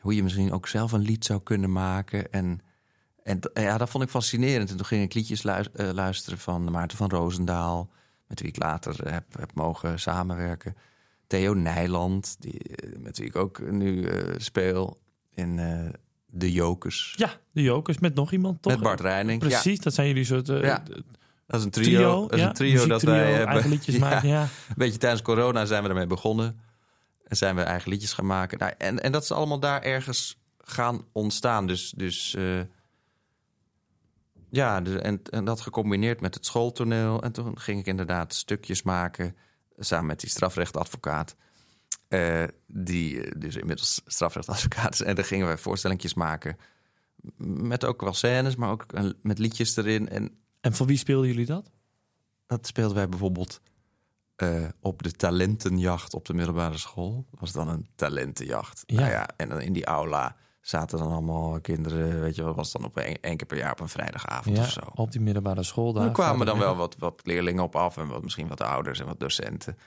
[0.00, 2.32] hoe je misschien ook zelf een lied zou kunnen maken.
[2.32, 2.60] En,
[3.28, 4.70] en ja, dat vond ik fascinerend.
[4.70, 5.42] En toen ging ik liedjes
[5.92, 7.90] luisteren van Maarten van Roosendaal,
[8.26, 10.76] met wie ik later heb, heb mogen samenwerken.
[11.26, 12.60] Theo Nijland, die,
[12.98, 14.98] met wie ik ook nu uh, speel
[15.34, 15.88] in uh,
[16.26, 17.14] De Jokers.
[17.16, 18.72] Ja, De Jokers met nog iemand, toch?
[18.72, 19.40] Met Bart Reining.
[19.40, 19.82] Precies, ja.
[19.82, 20.48] dat zijn jullie soort...
[20.48, 20.82] Uh, ja.
[21.46, 21.86] Dat is een trio.
[21.86, 23.68] trio dat is een trio dat wij hebben.
[23.68, 24.42] liedjes ja, maken, ja.
[24.42, 26.60] Een beetje tijdens corona zijn we ermee begonnen.
[27.24, 28.58] En zijn we eigen liedjes gaan maken.
[28.58, 31.66] Nou, en, en dat is allemaal daar ergens gaan ontstaan.
[31.66, 32.36] Dus, dus
[34.50, 37.22] ja, en, en dat gecombineerd met het schooltoneel.
[37.22, 39.36] En toen ging ik inderdaad stukjes maken
[39.76, 41.36] samen met die strafrechtadvocaat.
[42.08, 45.02] Uh, die dus inmiddels strafrechtadvocaat is.
[45.02, 46.56] En daar gingen wij voorstellingjes maken.
[47.36, 48.86] Met ook wel scènes, maar ook
[49.22, 50.08] met liedjes erin.
[50.08, 51.70] En, en voor wie speelden jullie dat?
[52.46, 53.60] Dat speelden wij bijvoorbeeld
[54.42, 57.26] uh, op de talentenjacht op de middelbare school.
[57.30, 58.82] Was dan een talentenjacht.
[58.86, 59.00] Ja.
[59.00, 62.72] Nou ja, en dan in die aula zaten dan allemaal kinderen, weet je wel, was
[62.72, 64.80] dan op een, één keer per jaar op een vrijdagavond ja, of zo.
[64.94, 66.10] Op die middelbare school daar.
[66.10, 69.20] Kwamen dan wel wat, wat leerlingen op af en wat, misschien wat ouders en wat
[69.20, 69.78] docenten.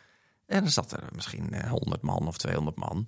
[0.45, 3.07] En dan zat er misschien 100 man of 200 man.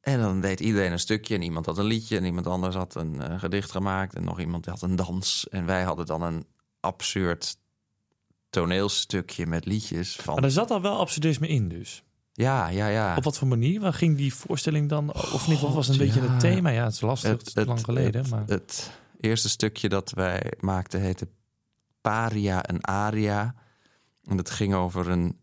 [0.00, 2.94] En dan deed iedereen een stukje en iemand had een liedje en iemand anders had
[2.94, 5.48] een uh, gedicht gemaakt en nog iemand had een dans.
[5.48, 6.46] En wij hadden dan een
[6.80, 7.56] absurd
[8.50, 10.16] toneelstukje met liedjes.
[10.16, 10.34] Van...
[10.34, 12.02] Maar er zat al wel absurdisme in dus?
[12.32, 13.16] Ja, ja, ja.
[13.16, 13.80] Op wat voor manier?
[13.80, 15.14] Waar ging die voorstelling dan?
[15.14, 15.60] Of niet?
[15.60, 16.70] Wat was een beetje het thema?
[16.70, 17.30] Ja, het is lastig.
[17.30, 18.20] Het, is lang geleden.
[18.20, 18.42] Het, maar...
[18.46, 18.90] het
[19.20, 21.28] eerste stukje dat wij maakten heette
[22.00, 23.54] Paria en Aria.
[24.24, 25.40] En dat ging over een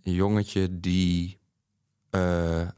[0.00, 1.38] jongetje die
[2.10, 2.68] uh,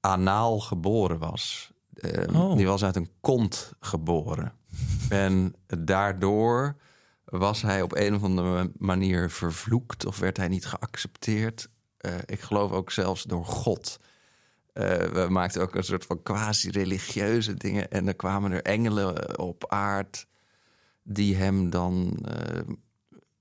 [0.00, 1.72] anaal geboren was.
[1.94, 2.56] Uh, oh.
[2.56, 4.52] Die was uit een kont geboren.
[5.08, 6.76] en daardoor
[7.24, 11.68] was hij op een of andere manier vervloekt of werd hij niet geaccepteerd.
[12.00, 13.98] Uh, ik geloof ook zelfs door God.
[14.74, 17.90] Uh, we maakten ook een soort van quasi-religieuze dingen.
[17.90, 20.26] En er kwamen er engelen op aard
[21.02, 22.18] die hem dan...
[22.28, 22.74] Uh,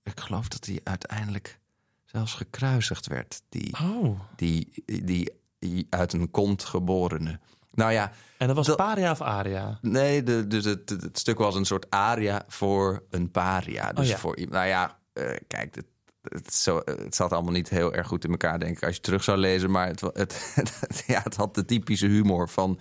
[0.03, 1.59] ik geloof dat hij uiteindelijk
[2.05, 3.41] zelfs gekruisigd werd.
[3.49, 4.19] Die, oh.
[4.35, 7.39] die, die, die uit een kont geborene.
[7.71, 8.11] Nou ja...
[8.37, 9.77] En dat was dat, paria of aria?
[9.81, 13.93] Nee, de, dus het, stuk was een soort aria voor een paria.
[13.93, 14.17] Dus oh ja.
[14.17, 15.85] voor Nou ja, uh, kijk, het,
[16.29, 19.01] het, zo, het zat allemaal niet heel erg goed in elkaar, denk ik, als je
[19.01, 19.71] terug zou lezen.
[19.71, 22.79] Maar het, het, het ja, het had de typische humor van,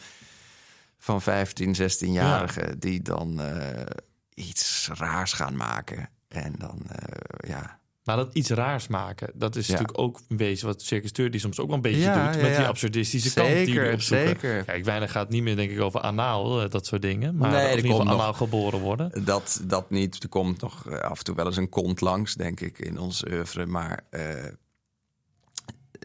[0.98, 2.74] van 15, 16-jarigen Ja.
[2.78, 3.80] die dan uh,
[4.35, 6.09] iets raars gaan maken.
[6.28, 7.78] En dan, uh, ja.
[8.05, 9.73] Maar dat iets raars maken, dat is Ja.
[9.73, 12.47] natuurlijk ook een beetje wat Circus die soms ook wel een beetje Ja, doet ja,
[12.49, 14.27] met die absurdistische kant die we opzoeken.
[14.27, 14.64] zeker.
[14.64, 17.37] Kijk, weinig gaat niet meer denk ik over anaal, eh, dat soort dingen.
[17.37, 19.25] Maar Nee, er anaal geboren worden.
[19.25, 20.23] Dat, dat niet.
[20.23, 22.99] Er komt nog eh, af en toe wel eens een kont langs, denk ik, in
[22.99, 23.67] ons oeuvre.
[23.67, 24.23] Maar eh,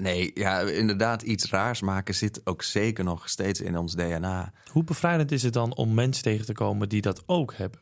[0.02, 4.52] nee, ja, inderdaad, iets raars maken zit ook zeker nog steeds in ons DNA.
[4.72, 7.80] Hoe bevrijdend is het dan om mensen tegen te komen die dat ook hebben?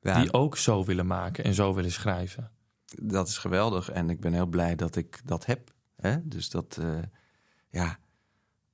[0.00, 2.50] Ja, Die ook zo willen maken en zo willen schrijven?
[2.98, 3.90] Dat is geweldig.
[3.90, 5.74] En ik ben heel blij dat ik dat heb.
[5.96, 6.28] Hè?
[6.28, 7.02] Dus dat, eh,
[7.68, 7.98] ja,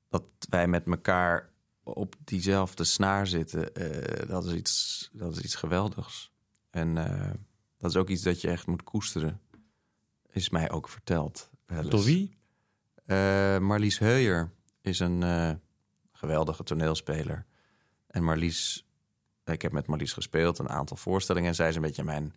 [0.09, 1.51] dat wij met elkaar
[1.83, 6.33] op diezelfde snaar zitten, eh, dat, is iets, dat is iets geweldigs.
[6.71, 7.31] En eh,
[7.79, 9.41] dat is ook iets dat je echt moet koesteren.
[10.31, 11.51] Is mij ook verteld.
[11.89, 12.39] Door wie?
[13.61, 14.51] Marlies Heuyer
[14.81, 15.23] is een
[16.13, 17.47] geweldige toneelspeler.
[18.07, 18.87] En Marlies,
[19.45, 21.49] ik heb met Marlies gespeeld, een aantal voorstellingen.
[21.49, 22.35] En zij is een beetje mijn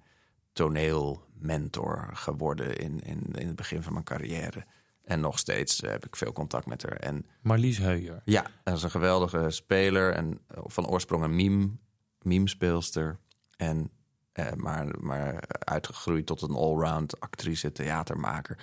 [0.54, 4.66] toneelmentor geworden in, in, in het begin van mijn carrière.
[5.04, 6.96] En nog steeds eh, heb ik veel contact met haar.
[6.96, 8.22] En Marlies Heuyer.
[8.26, 10.14] ja, dat is een geweldige speler.
[10.14, 11.70] En eh, van oorsprong een meme,
[12.22, 13.20] meme-speelster.
[13.56, 13.92] En,
[14.32, 18.58] eh, maar, maar uitgegroeid tot een allround actrice, theatermaker.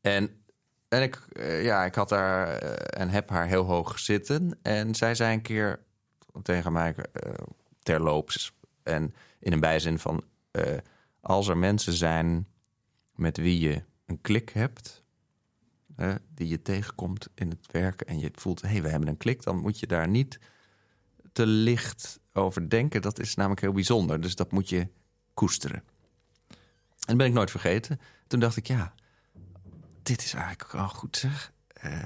[0.00, 0.44] En,
[0.88, 4.58] en ik, eh, ja, ik had haar en heb haar heel hoog zitten.
[4.62, 5.80] En zij zei een keer
[6.42, 6.94] tegen mij
[7.82, 8.52] terloops.
[8.82, 10.24] En in een bijzin van...
[11.26, 12.46] als er mensen zijn
[13.14, 15.04] met wie je een klik hebt...
[15.96, 18.62] hè, die je tegenkomt in het werk en je voelt...
[18.62, 20.38] hé, hey, we hebben een klik, dan moet je daar niet
[21.32, 23.02] te licht over denken.
[23.02, 24.88] Dat is namelijk heel bijzonder, dus dat moet je
[25.34, 25.82] koesteren.
[26.48, 26.56] En
[27.06, 28.00] dat ben ik nooit vergeten.
[28.26, 28.94] Toen dacht ik, ja,
[30.02, 31.52] dit is eigenlijk wel goed zeg.
[31.66, 32.02] Eh,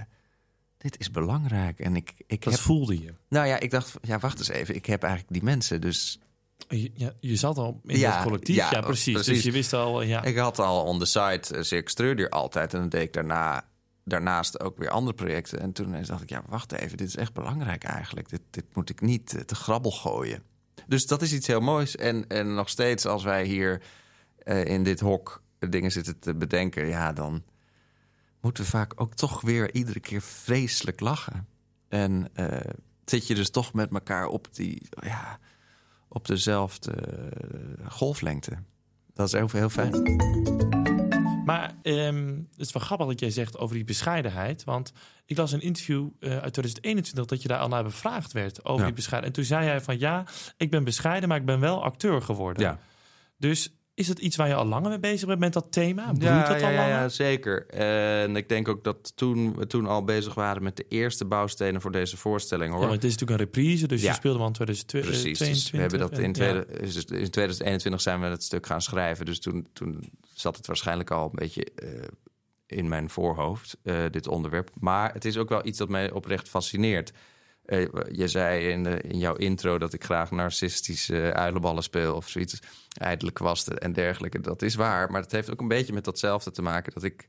[0.76, 1.78] dit is belangrijk.
[1.80, 2.62] En ik, ik Dat heb...
[2.62, 3.14] voelde je.
[3.28, 4.74] Nou ja, ik dacht, ja, wacht eens even.
[4.74, 6.20] Ik heb eigenlijk die mensen, dus
[6.68, 8.56] Je, ja, je zat al in Ja, dat collectief.
[8.56, 9.24] Ja, ja, precies.
[9.24, 10.22] Dus je wist al, ja.
[10.22, 12.74] Ik had al on the side uh, Circus Treurdier altijd.
[12.74, 13.68] En dan deed ik daarna
[14.10, 15.60] daarnaast ook weer andere projecten.
[15.60, 18.28] En toen dacht ik, ja, wacht even, dit is echt belangrijk eigenlijk.
[18.28, 20.42] Dit, dit moet ik niet eh, te grabbel gooien.
[20.86, 21.96] Dus dat is iets heel moois.
[21.96, 23.82] En, en nog steeds, als wij hier
[24.38, 27.42] eh, in dit hok dingen zitten te bedenken, ja, dan
[28.40, 31.46] moeten we vaak ook toch weer iedere keer vreselijk lachen.
[31.88, 32.72] En eh,
[33.04, 35.38] zit je dus toch met elkaar op, die, ja,
[36.12, 36.92] op dezelfde
[37.88, 38.58] golflengte.
[39.14, 40.02] Dat is heel, heel fijn.
[41.44, 44.64] Maar ehm, het is wel grappig dat jij zegt over die bescheidenheid.
[44.64, 44.92] Want
[45.26, 48.78] ik las een interview uh, uit 2021 dat je daar al naar bevraagd werd over
[48.80, 48.84] Ja.
[48.86, 49.36] die bescheidenheid.
[49.36, 50.24] En toen zei jij van ja,
[50.56, 52.62] ik ben bescheiden, maar ik ben wel acteur geworden.
[52.62, 52.78] Ja.
[53.38, 56.02] Dus is het iets waar je al langer mee bezig bent met dat thema?
[56.04, 56.94] Broeit Ja, dat ja, al ja, langer?
[56.94, 57.66] ja, zeker.
[57.66, 61.80] En ik denk ook dat toen we toen al bezig waren met de eerste bouwstenen
[61.80, 62.80] voor deze voorstelling, hoor.
[62.80, 64.08] Ja, want het is natuurlijk een reprise, dus Ja.
[64.08, 65.22] je speelde wel in 2022.
[65.34, 65.60] Precies.
[65.62, 66.66] Dus we hebben dat in, tweede,
[67.20, 69.26] in 2021 zijn we het stuk gaan schrijven.
[69.26, 71.88] Dus toen, toen zat het waarschijnlijk al een beetje eh,
[72.66, 74.70] in mijn voorhoofd, eh, dit onderwerp.
[74.80, 77.12] Maar het is ook wel iets dat mij oprecht fascineert.
[77.70, 82.28] Eh, je zei in, de, in jouw intro dat ik graag narcistische uilenballen speel of
[82.28, 82.58] zoiets.
[82.98, 84.40] Ijdele kwasten en dergelijke.
[84.40, 85.10] Dat is waar.
[85.10, 86.92] Maar het heeft ook een beetje met datzelfde te maken.
[86.92, 87.28] Dat ik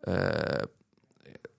[0.00, 0.62] eh,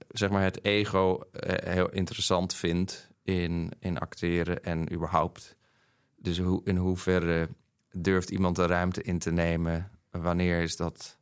[0.08, 5.56] zeg maar het ego eh, heel interessant vind in, in acteren en überhaupt.
[6.18, 7.50] Dus in hoeverre
[7.92, 9.92] durft iemand de ruimte in te nemen?
[10.12, 11.18] Wanneer is dat?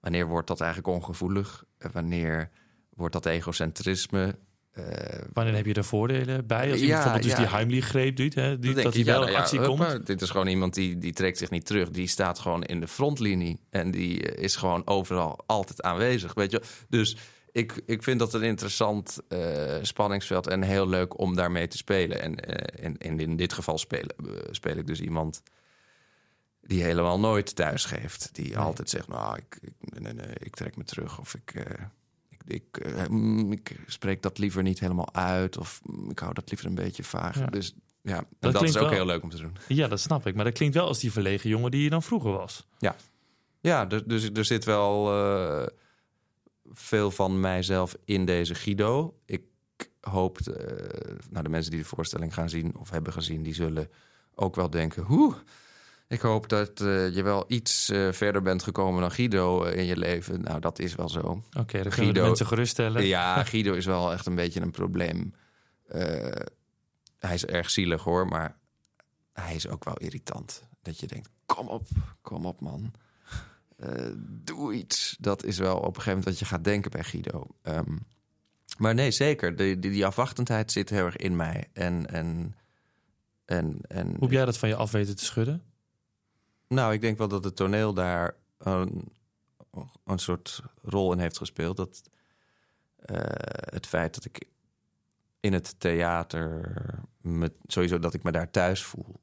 [0.00, 1.64] Wanneer wordt dat eigenlijk ongevoelig?
[1.92, 2.50] Wanneer
[2.94, 4.38] wordt dat egocentrisme?
[4.78, 6.70] Eh, Wanneer heb je er voordelen bij?
[6.70, 7.38] Als je Ja, bijvoorbeeld dus ja.
[7.38, 10.06] die Heimlich-greep doet, hè, die, dat hij wel in nou actie hoppa, komt.
[10.06, 11.90] Dit is gewoon iemand die, die trekt zich niet terug.
[11.90, 13.60] Die staat gewoon in de frontlinie.
[13.70, 16.34] En die eh, is gewoon overal altijd aanwezig.
[16.34, 16.62] Weet je?
[16.88, 17.16] Dus
[17.52, 20.46] ik, ik vind dat een interessant eh, spanningsveld.
[20.46, 22.22] En heel leuk om daarmee te spelen.
[22.22, 22.36] En,
[22.78, 24.14] en, en in dit geval spelen,
[24.50, 25.42] speel ik dus iemand
[26.60, 28.28] die helemaal nooit thuis geeft.
[28.32, 31.18] Die altijd zegt, nou, ik, ik, nee, nee, ik trek me terug.
[31.20, 31.52] Of ik,
[32.48, 35.56] ik, ik, eh, mm, ik spreek dat liever niet helemaal uit.
[35.58, 37.38] Of mm, ik hou dat liever een beetje vaag.
[37.38, 37.46] Ja.
[37.46, 39.56] Dus ja, en Dat dat, is ook wel- heel leuk om te doen.
[39.68, 40.34] Ja, dat snap ik.
[40.34, 42.66] Maar dat klinkt wel als die verlegen jongen die je dan vroeger was.
[43.60, 45.66] Ja, dus, dus er zit wel eh,
[46.72, 49.18] veel van mijzelf in deze Guido.
[49.24, 49.42] Ik
[50.00, 53.90] hoop, eh, nou, de mensen die de voorstelling gaan zien of hebben gezien, die zullen
[54.34, 55.34] ook wel denken: hoe.
[56.08, 59.84] Ik hoop dat eh, je wel iets eh, verder bent gekomen dan Guido eh, in
[59.84, 60.40] je leven.
[60.40, 61.20] Nou, dat is wel zo.
[61.20, 63.04] Oké, dan kunnen we de Guido- mensen geruststellen.
[63.04, 65.34] Ja, Guido is wel echt een beetje een probleem.
[67.18, 68.56] Hij is erg zielig hoor, maar
[69.32, 70.62] hij is ook wel irritant.
[70.82, 71.86] Dat je denkt, kom op,
[72.20, 72.92] kom op man.
[74.44, 75.16] Doe iets.
[75.20, 77.46] Dat is wel op een gegeven moment wat je gaat denken bij Guido.
[77.62, 77.96] Ehm,
[78.78, 79.56] maar nee, zeker.
[79.56, 81.68] Die, die, die afwachtendheid zit heel erg in mij.
[81.72, 82.56] En, en,
[83.44, 85.62] en, en Hoe heb jij dat van je af weten te schudden?
[86.68, 89.12] Nou, ik denk wel dat het toneel daar een,
[90.04, 91.76] een soort rol in heeft gespeeld.
[91.76, 92.02] Dat
[92.96, 93.16] eh,
[93.72, 94.44] het feit dat ik
[95.40, 96.74] in het theater
[97.20, 99.20] me, sowieso dat ik me daar thuis voel,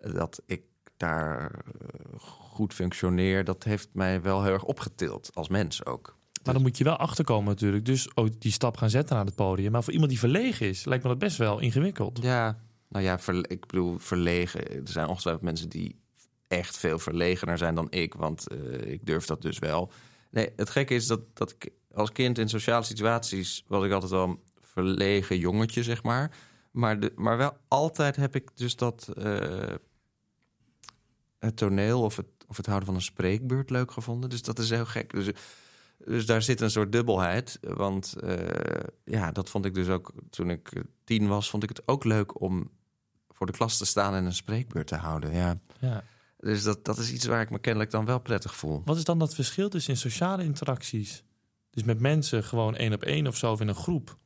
[0.00, 0.62] dat ik
[0.96, 6.18] daar eh, goed functioneer, dat heeft mij wel heel erg opgetild als mens ook.
[6.44, 7.84] Maar dan moet je wel achterkomen natuurlijk.
[7.84, 9.72] Dus ook die stap gaan zetten aan het podium.
[9.72, 12.22] Maar voor iemand die verlegen is, lijkt me dat best wel ingewikkeld.
[12.22, 14.68] Ja, nou ja, verle- ik bedoel verlegen.
[14.68, 15.99] Er zijn ongetwijfeld mensen die
[16.50, 19.92] echt veel verlegener zijn dan ik, want eh, ik durf dat dus wel.
[20.30, 24.10] Nee, het gekke is dat, dat ik als kind in sociale situaties was ik altijd
[24.10, 26.36] wel een verlegen jongetje, zeg maar.
[26.70, 29.74] Maar, de, maar wel altijd heb ik dus dat eh,
[31.38, 34.30] het toneel of het, of het houden van een spreekbeurt leuk gevonden.
[34.30, 35.10] Dus dat is heel gek.
[35.10, 35.30] Dus,
[36.04, 37.58] dus daar zit een soort dubbelheid.
[37.60, 41.88] Want eh, ja, dat vond ik dus ook toen ik tien was, vond ik het
[41.88, 42.70] ook leuk om
[43.28, 45.32] voor de klas te staan en een spreekbeurt te houden.
[45.34, 45.58] Ja.
[45.78, 46.04] Ja.
[46.40, 48.82] Dus dat, dat is iets waar ik me kennelijk dan wel prettig voel.
[48.84, 51.22] Wat is dan dat verschil tussen in sociale interacties?
[51.70, 54.16] Dus met mensen gewoon één op één of zo of in een groep.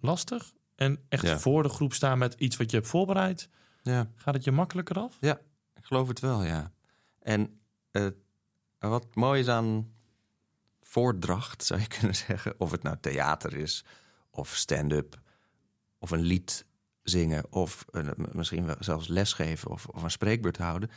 [0.00, 0.52] Lastig.
[0.74, 1.38] En echt Ja.
[1.38, 3.48] voor de groep staan met iets wat je hebt voorbereid.
[3.82, 5.16] Ja, Gaat het je makkelijker af?
[5.20, 6.72] ik geloof het wel, ja.
[7.20, 7.60] En
[7.90, 8.06] eh,
[8.78, 9.92] wat mooi is aan
[10.82, 12.54] voordracht, zou je kunnen zeggen...
[12.58, 13.84] of het nou theater is,
[14.30, 15.20] of stand-up,
[15.98, 16.64] of een lied
[17.04, 17.44] zingen...
[17.50, 17.84] of
[18.32, 20.90] misschien wel zelfs lesgeven of, of een spreekbeurt houden...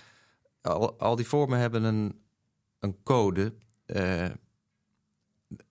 [0.62, 2.22] Al, al die vormen hebben een,
[2.80, 3.54] een code...
[3.86, 4.26] eh,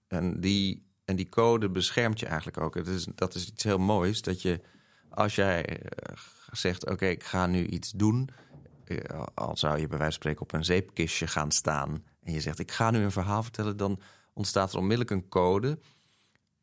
[0.06, 2.74] en, die, en die code beschermt je eigenlijk ook.
[2.74, 4.60] Het is, dat is iets heel moois, dat je
[5.08, 6.16] als jij eh,
[6.50, 6.90] zegt...
[6.90, 8.28] oké, ik ga nu iets doen...
[8.84, 12.04] eh, al zou je bij wijze van spreken op een zeepkistje gaan staan...
[12.22, 13.76] en je zegt, ik ga nu een verhaal vertellen...
[13.76, 14.00] dan
[14.32, 15.78] ontstaat er onmiddellijk een code...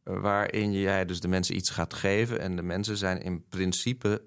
[0.04, 2.40] waarin jij dus de mensen iets gaat geven...
[2.40, 4.24] en de mensen zijn in principe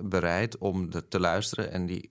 [0.00, 1.72] bereid om te luisteren...
[1.72, 2.10] en die,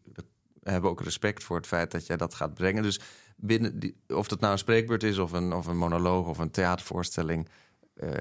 [0.64, 2.84] hebben ook respect voor het feit dat jij dat gaat brengen.
[2.84, 3.00] Dus
[3.36, 6.52] binnen die, of dat nou een spreekbeurt is of een, of een monoloog of een
[6.52, 7.50] theatervoorstelling.
[7.96, 8.12] eh,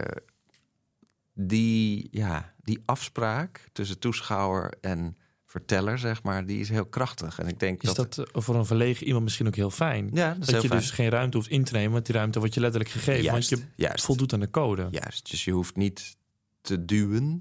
[1.37, 5.17] die, ja, die afspraak tussen toeschouwer en
[5.55, 7.39] verteller, zeg maar, die is heel krachtig.
[7.39, 8.15] En ik denk Is dat.
[8.15, 10.11] dat eh, voor een verlegen iemand misschien ook heel fijn?
[10.13, 10.81] ja, dat is dat heel je fijn.
[10.81, 13.23] dus geen ruimte hoeft in te nemen, want die ruimte wordt je letterlijk gegeven.
[13.23, 14.05] Juist, want je juist.
[14.05, 14.89] voldoet aan de code.
[14.91, 16.17] Juist, dus je hoeft niet
[16.61, 17.41] te duwen,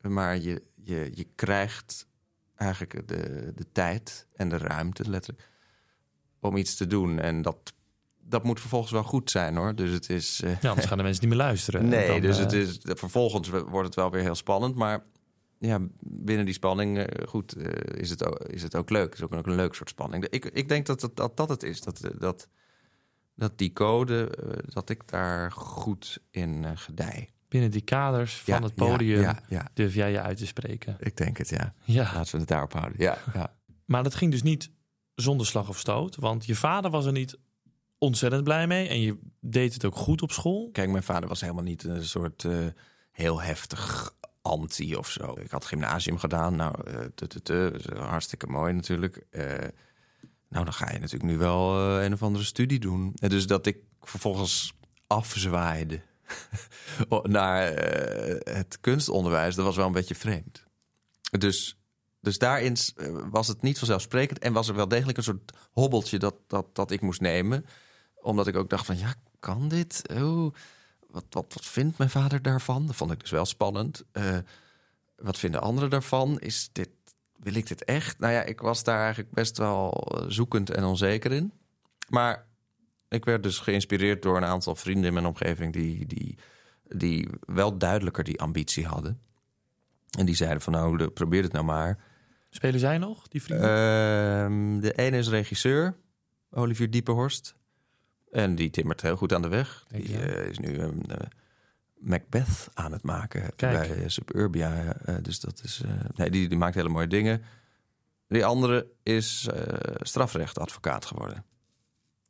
[0.00, 2.06] maar je, je, je krijgt
[2.56, 5.50] eigenlijk de, de tijd en de ruimte, letterlijk,
[6.40, 7.18] om iets te doen.
[7.18, 7.72] En dat,
[8.20, 9.74] dat moet vervolgens wel goed zijn, hoor.
[9.74, 10.40] Dus het is...
[10.44, 11.88] eh, Ja, anders gaan de mensen niet meer luisteren.
[11.88, 15.04] nee, Dan, dus eh, het is, vervolgens wordt het wel weer heel spannend, maar...
[15.58, 19.04] Ja, binnen die spanning, eh, goed, eh, is, het ook, is het ook leuk.
[19.04, 20.26] Het is ook, ook een leuk soort spanning.
[20.28, 21.80] Ik, ik denk dat dat, dat dat het is.
[21.80, 22.48] Dat, eh, dat,
[23.34, 24.30] dat die code,
[24.66, 27.32] dat ik daar goed in gedij.
[27.48, 30.96] Binnen die kaders van Ja, het podium Ja, ja, durf jij je uit te spreken.
[30.98, 31.74] ik denk het, ja.
[31.84, 32.94] Ja, Laten we het daarop houden.
[32.98, 33.54] Ja, ja.
[33.84, 34.70] maar dat ging dus niet
[35.14, 36.16] zonder slag of stoot.
[36.16, 37.38] Want je vader was er niet
[37.98, 38.88] ontzettend blij mee.
[38.88, 40.68] En je deed het ook goed op school.
[40.72, 42.46] Kijk, mijn vader was helemaal niet een soort
[43.10, 45.34] heel heftig anti of zo.
[45.40, 46.56] Ik had gymnasium gedaan.
[46.56, 49.26] Nou, eh tu, tu, tu, dat is hartstikke mooi natuurlijk.
[49.30, 49.68] Eh,
[50.48, 53.12] nou, dan ga je natuurlijk nu wel eh, een of andere studie doen.
[53.14, 54.74] En dus dat ik vervolgens
[55.06, 56.00] afzwaaide
[57.22, 60.64] naar eh, het kunstonderwijs, dat was wel een beetje vreemd.
[61.38, 61.78] Dus,
[62.20, 66.18] dus daarin eh, was het niet vanzelfsprekend en was er wel degelijk een soort hobbeltje
[66.18, 67.66] dat, dat, dat ik moest nemen.
[68.14, 70.02] Omdat ik ook dacht van, ja, kan dit?
[70.12, 70.54] Oh,
[71.14, 72.86] wat, wat, wat vindt mijn vader daarvan?
[72.86, 74.04] Dat vond ik dus wel spannend.
[74.12, 74.38] Eh,
[75.16, 76.40] wat vinden anderen daarvan?
[76.40, 76.88] Is dit,
[77.36, 78.18] wil ik dit echt?
[78.18, 81.52] Nou ja, ik was daar eigenlijk best wel eh, zoekend en onzeker in.
[82.08, 82.46] Maar
[83.08, 85.72] ik werd dus geïnspireerd door een aantal vrienden in mijn omgeving...
[85.72, 86.38] die, die,
[86.82, 89.20] die wel duidelijker die ambitie hadden.
[90.18, 91.98] En die zeiden van, nou, probeer het nou maar.
[92.50, 93.68] Spelen zij nog, die vrienden?
[93.68, 95.96] Ehm, de ene is regisseur,
[96.50, 97.54] Olivier Diepenhorst.
[98.34, 99.84] En die timmert heel goed aan de weg.
[99.88, 101.16] Denk Die eh, is nu een eh,
[101.98, 103.88] Macbeth aan het maken Kijk.
[103.88, 104.96] bij eh, Suburbia.
[105.22, 105.80] dus dat is.
[105.84, 107.42] eh, nee, die, die maakt hele mooie dingen.
[108.28, 109.62] Die andere is eh,
[110.00, 111.44] strafrechtadvocaat geworden.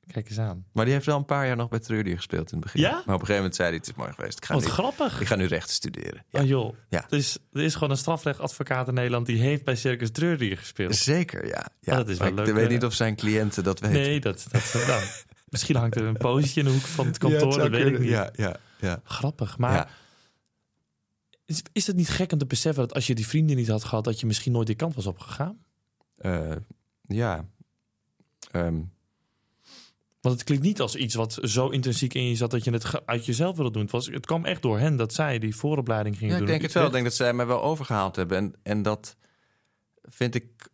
[0.07, 0.65] Kijk eens aan.
[0.73, 2.81] Maar die heeft wel een paar jaar nog bij Trudy gespeeld in het begin.
[2.81, 2.91] Ja?
[2.91, 4.39] Maar op een gegeven moment zei hij: Het is mooi geweest.
[4.39, 5.21] Ik ga, Wat nu, grappig.
[5.21, 6.25] ik ga nu rechten studeren.
[6.29, 6.41] Ja.
[6.41, 6.75] Oh joh.
[6.89, 7.05] Ja.
[7.09, 9.27] Dus er is gewoon een strafrechtadvocaat in Nederland...
[9.27, 10.97] die heeft bij Circus Dreury gespeeld.
[10.97, 11.67] Zeker, ja.
[11.81, 11.93] ja.
[11.93, 13.97] Oh, dat is wel Maar leuk, Ik weet niet of zijn cliënten dat weten.
[14.01, 14.47] Nee, dat...
[14.51, 15.03] dat nou,
[15.55, 17.81] misschien hangt er een positje in de hoek van het Ja, het kantoor, zou dat
[17.81, 18.09] weet ik niet.
[18.09, 19.01] Ja, ja, ja.
[19.05, 19.59] Grappig.
[19.59, 19.89] Maar ja.
[21.45, 22.83] is, is het niet gek om te beseffen...
[22.83, 24.05] dat als je die vrienden niet had gehad...
[24.05, 25.65] dat je misschien nooit die kant was opgegaan?
[26.17, 26.57] Eh,
[27.07, 27.49] ja.
[28.51, 28.81] Ehm,
[30.21, 32.51] Want het klinkt niet als iets wat zo intrinsiek in je zat...
[32.51, 33.83] dat je het uit jezelf wilde doen.
[33.83, 36.51] Het, was, het kwam echt door hen dat zij die vooropleiding gingen ja, ik doen.
[36.51, 36.87] denk het wel.
[36.87, 38.37] Ik denk dat zij mij wel overgehaald hebben.
[38.37, 39.17] En, en dat
[40.03, 40.73] vind ik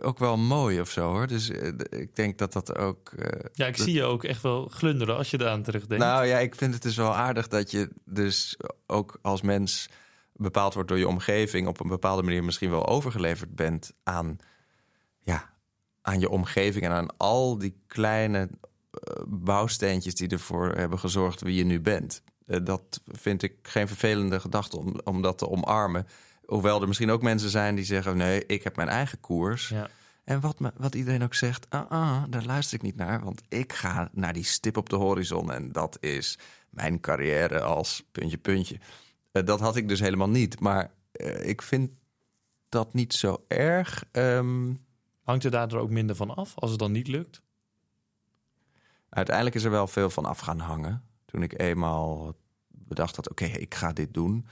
[0.00, 1.26] ook wel mooi of zo hoor.
[1.26, 3.08] Dus eh, ik denk dat dat ook.
[3.12, 6.04] eh, Ja, ik dat- zie je ook echt wel glunderen als je eraan terugdenkt.
[6.04, 9.88] Nou ja, ik vind het dus wel aardig dat je dus ook als mens
[10.32, 14.36] bepaald wordt door je omgeving op een bepaalde manier misschien wel overgeleverd bent aan,
[15.18, 15.50] ja,
[16.02, 18.38] aan je omgeving en aan al die kleine
[18.90, 22.22] eh, bouwsteentjes die ervoor hebben gezorgd wie je nu bent.
[22.46, 26.06] Eh, dat vind ik geen vervelende gedachte om, om dat te omarmen.
[26.50, 29.68] Hoewel er misschien ook mensen zijn die zeggen: nee, ik heb mijn eigen koers.
[29.68, 29.88] Ja.
[30.24, 33.24] En wat, me, wat iedereen ook zegt, ah, ah, daar luister ik niet naar.
[33.24, 35.52] Want ik ga naar die stip op de horizon.
[35.52, 36.38] En dat is
[36.70, 38.78] mijn carrière als puntje, puntje.
[39.32, 40.60] Eh, dat had ik dus helemaal niet.
[40.60, 41.90] Maar eh, ik vind
[42.68, 44.04] dat niet zo erg.
[44.12, 44.72] Ehm,
[45.22, 47.42] Hangt er daardoor ook minder van af als het dan niet lukt?
[49.08, 51.02] uiteindelijk is er wel veel van af gaan hangen.
[51.24, 52.34] Toen ik eenmaal
[52.68, 54.46] bedacht had, oké, ik ga dit doen...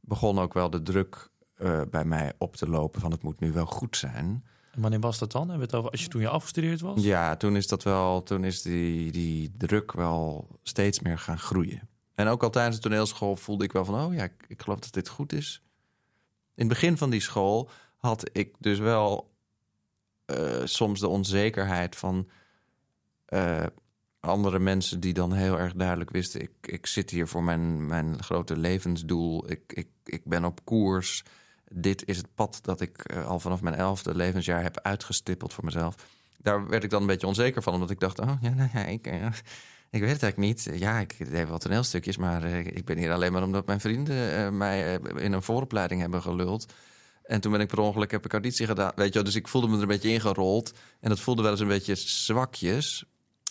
[0.00, 1.30] begon ook wel de druk
[1.64, 4.44] eh, bij mij op te lopen van het moet nu wel goed zijn...
[4.70, 5.48] En wanneer was dat dan?
[5.48, 7.02] Hebben we het over als je toen je afgestudeerd was?
[7.02, 11.88] Ja, toen is dat wel, toen is die, die druk wel steeds meer gaan groeien.
[12.14, 14.78] En ook al tijdens de toneelschool voelde ik wel van, oh ja, ik, ik geloof
[14.78, 15.62] dat dit goed is.
[16.54, 19.34] In het begin van die school had ik dus wel
[20.24, 22.28] eh, soms de onzekerheid van
[23.24, 23.66] eh,
[24.20, 28.22] andere mensen die dan heel erg duidelijk wisten, ik, ik zit hier voor mijn, mijn
[28.22, 31.24] grote levensdoel, ik, ik, ik ben op koers.
[31.76, 35.64] Dit is het pad dat ik eh, al vanaf mijn elfde levensjaar heb uitgestippeld voor
[35.64, 35.94] mezelf.
[36.38, 38.84] Daar werd ik dan een beetje onzeker van, omdat ik dacht: oh ja, nou ja,
[38.84, 39.26] ik, eh,
[39.90, 40.80] ik weet het eigenlijk niet.
[40.80, 44.56] Ja, ik deed wel toneelstukjes, maar eh, ik ben hier alleen maar omdat mijn vrienden
[44.56, 46.72] mij in een vooropleiding hebben geluld.
[47.22, 48.92] En toen ben ik per ongeluk heb ik auditie gedaan.
[48.94, 50.72] Weet je, dus ik voelde me er een beetje ingerold.
[51.00, 53.04] En dat voelde wel eens een beetje zwakjes.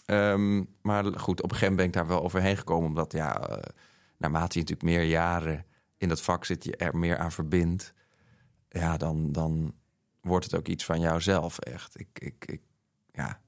[0.06, 2.88] Ehm, maar goed, op een gegeven moment ben ik daar wel overheen gekomen.
[2.90, 3.60] Omdat ja,
[4.18, 5.66] naarmate je natuurlijk meer jaren
[5.98, 7.94] in dat vak zit, je er meer aan verbindt.
[8.74, 9.74] Ja, dan, dan
[10.22, 12.00] wordt het ook iets van jouzelf echt.
[12.00, 12.62] Ik, ik, ik,
[13.12, 13.42] ja,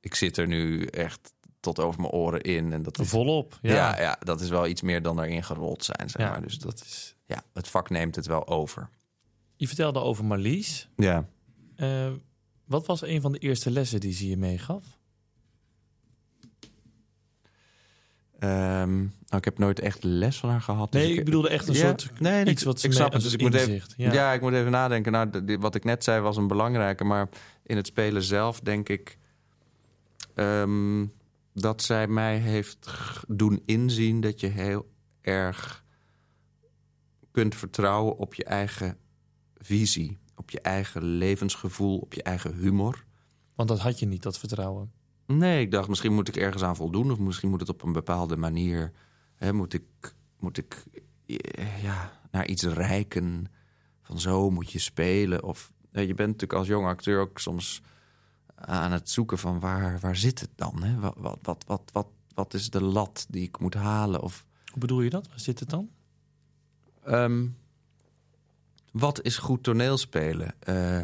[0.00, 2.72] ik zit er nu echt tot over mijn oren in.
[2.72, 3.58] En dat is, Volop.
[3.62, 3.74] Ja.
[3.74, 4.00] ja.
[4.00, 6.42] Ja, dat is wel iets meer dan erin gerold zijn, zeg Ja, maar.
[6.42, 7.16] Dus dat, dat is...
[7.26, 8.88] ja, het vak neemt het wel over.
[9.56, 10.88] Je vertelde over Marlies.
[10.96, 11.28] Ja.
[11.76, 12.12] Eh,
[12.64, 14.98] wat was een van de eerste lessen die ze je meegaf?
[18.40, 20.92] Ehm, nou, ik heb nooit echt les van haar gehad.
[20.92, 23.22] dus Nee, ik bedoelde echt een Ja, soort nee, iets wat ze ik snap het,
[23.22, 23.94] dus ik moet even- inzicht.
[23.96, 24.12] Ja.
[24.12, 24.32] Ja.
[24.32, 25.12] ik moet even nadenken.
[25.12, 27.04] Nou, wat ik net zei was een belangrijke.
[27.04, 27.28] Maar
[27.62, 29.18] in het spelen zelf denk ik...
[30.34, 31.06] ehm,
[31.54, 32.90] dat zij mij heeft
[33.28, 34.20] doen inzien...
[34.20, 35.84] dat je heel erg
[37.30, 38.96] kunt vertrouwen op je eigen
[39.56, 40.18] visie.
[40.34, 43.04] Op je eigen levensgevoel, op je eigen humor.
[43.54, 44.92] Want dat had je niet, dat vertrouwen.
[45.36, 47.10] Nee, ik dacht misschien moet ik ergens aan voldoen...
[47.10, 48.92] of misschien moet het op een bepaalde manier...
[49.34, 50.84] Hè, moet ik, moet ik
[51.26, 53.46] eh, ja, naar iets rijken...
[54.02, 55.42] van zo moet je spelen.
[55.42, 57.82] Of eh, je bent natuurlijk als jonge acteur ook soms
[58.54, 60.82] aan het zoeken van waar, waar zit het dan?
[60.82, 60.98] Hè?
[60.98, 64.22] Wat, wat, wat, wat, wat, wat is de lat die ik moet halen?
[64.22, 65.28] Of Hoe bedoel je dat?
[65.28, 65.90] Waar zit het dan?
[67.04, 67.46] Ehm,
[68.92, 70.54] wat is goed toneelspelen?
[70.58, 71.00] Eh,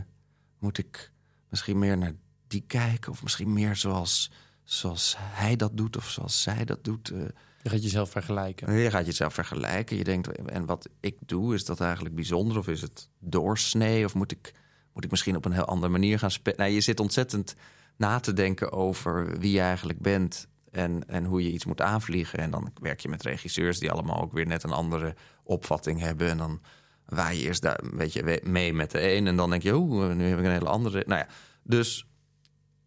[0.59, 1.13] moet ik
[1.49, 2.15] misschien meer naar
[2.47, 3.13] die kijken?
[3.13, 4.31] Of misschien meer zoals,
[4.65, 7.11] zoals hij dat doet of zoals zij dat doet?
[7.11, 7.19] Eh,
[7.63, 8.73] Je gaat jezelf vergelijken.
[8.73, 9.97] je gaat jezelf vergelijken.
[9.97, 12.59] Je denkt, en wat ik doe, is dat eigenlijk bijzonder?
[12.59, 14.05] Of is het doorsnee?
[14.05, 14.55] Of moet ik,
[14.93, 16.59] moet ik misschien op een heel andere manier gaan spelen?
[16.59, 17.55] Nou, je zit ontzettend
[17.97, 20.49] na te denken over wie je eigenlijk bent...
[20.71, 22.39] En, en hoe je iets moet aanvliegen.
[22.39, 26.29] En dan werk je met regisseurs die allemaal ook weer net een andere opvatting hebben.
[26.29, 26.61] En dan
[27.07, 29.27] waai je eerst daar een beetje mee met de een.
[29.27, 31.05] En dan denk je, oeh, nu heb ik een hele andere...
[31.07, 31.29] Nou ja,
[31.63, 32.07] dus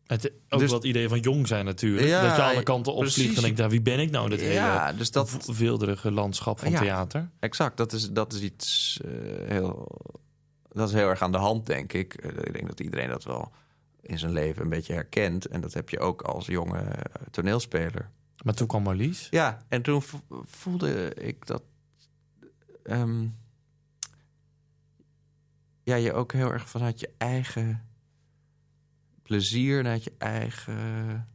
[0.10, 2.08] Het, ook Dus- wel het idee van jong zijn natuurlijk.
[2.08, 5.12] Ja, dat je alle kanten opvliegt en denkt, wie ben ik nou dit ja, dus
[5.12, 6.80] dat, hele veelderige landschap van Ja.
[6.80, 7.30] theater?
[7.40, 9.12] Exact, dat is, dat is iets eh,
[9.48, 9.88] heel.
[10.72, 12.14] Dat is heel erg aan de hand, denk ik.
[12.14, 13.52] Eh, ik denk dat iedereen dat wel
[14.02, 15.46] in zijn leven een beetje herkent.
[15.46, 18.10] En dat heb je ook als jonge eh, toneelspeler.
[18.44, 19.28] Maar toen kwam Marlies.
[19.30, 21.64] Ja, en toen vo- voelde ik dat.
[22.84, 23.26] ehm,
[25.84, 27.89] ja, je ook heel erg vanuit je eigen
[29.30, 31.28] plezier, vanuit je eigen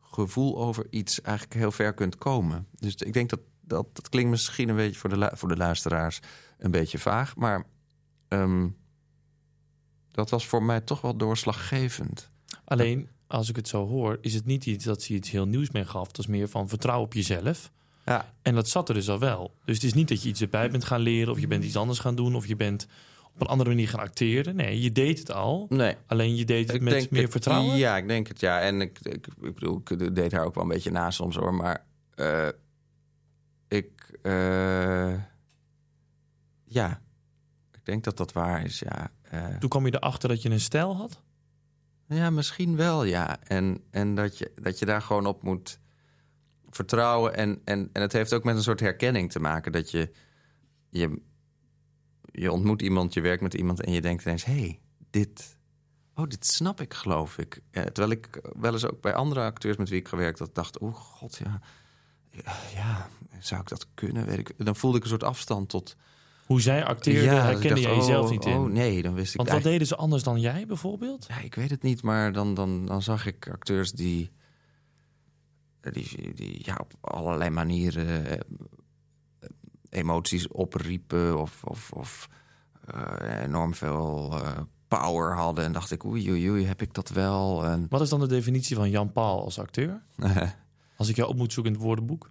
[0.00, 2.66] gevoel over iets eigenlijk heel ver kunt komen.
[2.78, 6.20] Dus ik denk dat dat, dat klinkt misschien een beetje voor de, voor de luisteraars
[6.58, 7.64] een beetje vaag, maar
[8.28, 8.68] ehm,
[10.10, 12.30] dat was voor mij toch wel doorslaggevend.
[12.64, 15.70] Alleen, als ik het zo hoor, is het niet iets dat ze iets heel nieuws
[15.70, 16.06] mee gaf.
[16.06, 17.70] Het is meer van vertrouw op jezelf.
[18.04, 19.54] Ja, En dat zat er dus al wel.
[19.64, 21.32] Dus het is niet dat je iets erbij bent gaan leren...
[21.32, 22.34] of je bent iets anders gaan doen...
[22.34, 22.86] of je bent
[23.36, 24.56] op een andere manier gaan acteren.
[24.56, 25.66] Nee, je deed het al.
[25.68, 25.94] nee.
[26.06, 27.76] Alleen je deed het Ik met meer het- vertrouwen.
[27.76, 28.60] Ja, ik denk het ja.
[28.60, 31.54] En ik, ik, ik bedoel, ik deed haar ook wel een beetje na soms hoor.
[31.54, 31.84] Maar
[32.14, 32.48] eh,
[33.68, 35.14] ik, eh,
[36.64, 37.00] ja,
[37.72, 38.78] ik denk dat dat waar is.
[38.78, 41.22] Ja, Eh, Toen kwam je erachter dat je een stijl had.
[42.08, 43.36] ja misschien wel, ja.
[43.42, 45.78] En, en dat, je, dat je daar gewoon op moet
[46.70, 47.34] vertrouwen.
[47.34, 49.72] En, en, en het heeft ook met een soort herkenning te maken.
[49.72, 50.10] Dat je,
[50.90, 51.20] je,
[52.36, 54.44] je ontmoet iemand, je werkt met iemand en je denkt ineens...
[54.44, 54.80] hé, hey,
[55.10, 55.58] dit,
[56.14, 57.60] oh, dit snap ik, geloof ik.
[57.70, 60.54] Eh, terwijl ik wel eens ook bij andere acteurs met wie ik gewerkt had...
[60.54, 61.60] dacht, oh god, ja,
[62.74, 63.08] ja,
[63.38, 64.26] zou ik dat kunnen?
[64.26, 64.52] Weet ik.
[64.56, 65.96] Dan voelde ik een soort afstand tot...
[66.46, 68.56] Hoe zij acteerde, ja, herkende dacht, jij jezelf oh, niet in.
[68.56, 71.26] Oh nee, dan wist ik Want wat eigenlijk- deden ze anders dan jij bijvoorbeeld?
[71.28, 74.30] ja, ik weet het niet, maar dan, dan, dan zag ik acteurs die,
[75.80, 78.38] die, die ja, op allerlei manieren eh,
[79.96, 82.28] emoties opriepen of, of, of
[82.86, 84.50] eh, enorm veel eh,
[84.88, 85.64] power hadden.
[85.64, 87.64] En dacht ik, oei, oei, oei, heb ik dat wel?
[87.64, 90.02] En, Wat is dan de definitie van Jan Paul als acteur?
[90.96, 92.30] Als ik jou op moet zoeken in het woordenboek.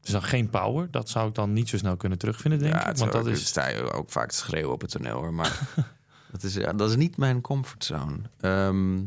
[0.00, 0.90] Dus dan geen power.
[0.90, 2.96] Dat zou ik dan niet zo snel kunnen terugvinden, denk ja, ik.
[2.96, 3.46] Want dat is...
[3.46, 5.34] sta je ook vaak te schreeuwen op het toneel, hoor.
[5.34, 5.68] Maar
[6.32, 8.18] dat, is, ja, dat is niet mijn comfortzone.
[8.40, 8.98] Ehm,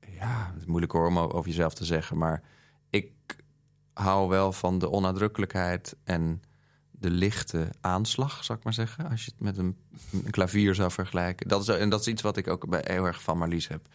[0.00, 2.18] ja, het is moeilijk hoor om over jezelf te zeggen.
[2.18, 2.42] Maar
[4.00, 6.42] hou wel van de onnadrukkelijkheid en
[6.90, 9.10] de lichte aanslag, zou ik maar zeggen.
[9.10, 9.76] Als je het met een,
[10.12, 11.48] een klavier zou vergelijken.
[11.48, 13.88] Dat is, en dat is iets wat ik ook bij heel erg van Marlies heb.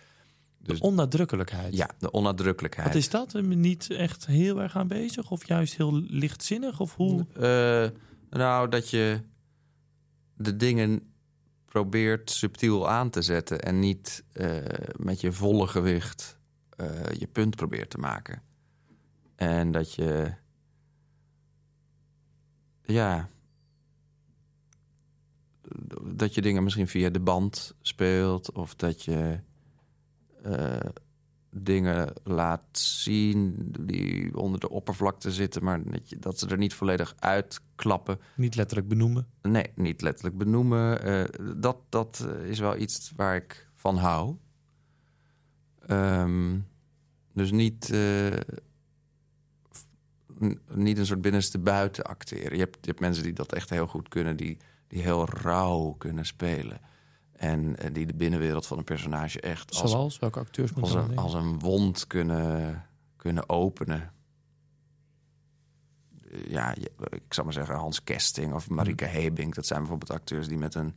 [0.65, 1.75] Dus Onnadrukkelijkheid.
[1.75, 2.87] ja, de onnadrukkelijkheid.
[2.87, 3.33] Wat is dat?
[3.41, 5.31] Niet echt heel erg aanwezig?
[5.31, 6.79] Of juist heel lichtzinnig?
[6.79, 7.25] Of hoe?
[7.33, 7.99] Eh,
[8.29, 9.21] nou, dat je
[10.33, 11.13] de dingen
[11.65, 14.47] probeert subtiel aan te zetten en niet eh,
[14.95, 16.39] met je volle gewicht
[16.69, 16.87] eh,
[17.17, 18.41] je punt probeert te maken.
[19.35, 20.33] En dat je,
[22.81, 23.29] ja,
[26.03, 29.39] dat je dingen misschien via de band speelt of dat je,
[30.43, 30.79] eh,
[31.57, 36.73] dingen laat zien die onder de oppervlakte zitten, maar dat, je, dat ze er niet
[36.73, 38.19] volledig uitklappen.
[38.35, 39.27] Niet letterlijk benoemen.
[39.41, 41.01] Nee, niet letterlijk benoemen.
[41.01, 41.23] Eh,
[41.55, 44.35] dat, dat is wel iets waar ik van hou.
[45.79, 46.59] Ehm,
[47.33, 48.27] dus niet, eh,
[50.73, 52.51] niet een soort binnenste buiten acteren.
[52.53, 54.57] Je hebt, je hebt mensen die dat echt heel goed kunnen, die,
[54.87, 56.79] die heel rauw kunnen spelen.
[57.31, 60.19] En eh, die de binnenwereld van een personage echt als, Zoals?
[60.19, 64.01] Welke acteurs als, moeten een, als een wond kunnen, kunnen openen.
[66.31, 69.53] Eh, Ja, je- ik zou maar zeggen Hans Kesting of Marike Hebing.
[69.55, 70.95] Dat zijn bijvoorbeeld acteurs die met een,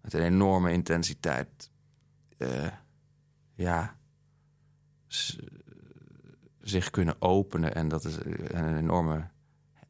[0.00, 1.70] met een enorme intensiteit...
[2.36, 2.66] eh,
[3.54, 3.96] ja,
[6.64, 7.74] zich kunnen openen.
[7.74, 9.28] En dat is eh, een enorme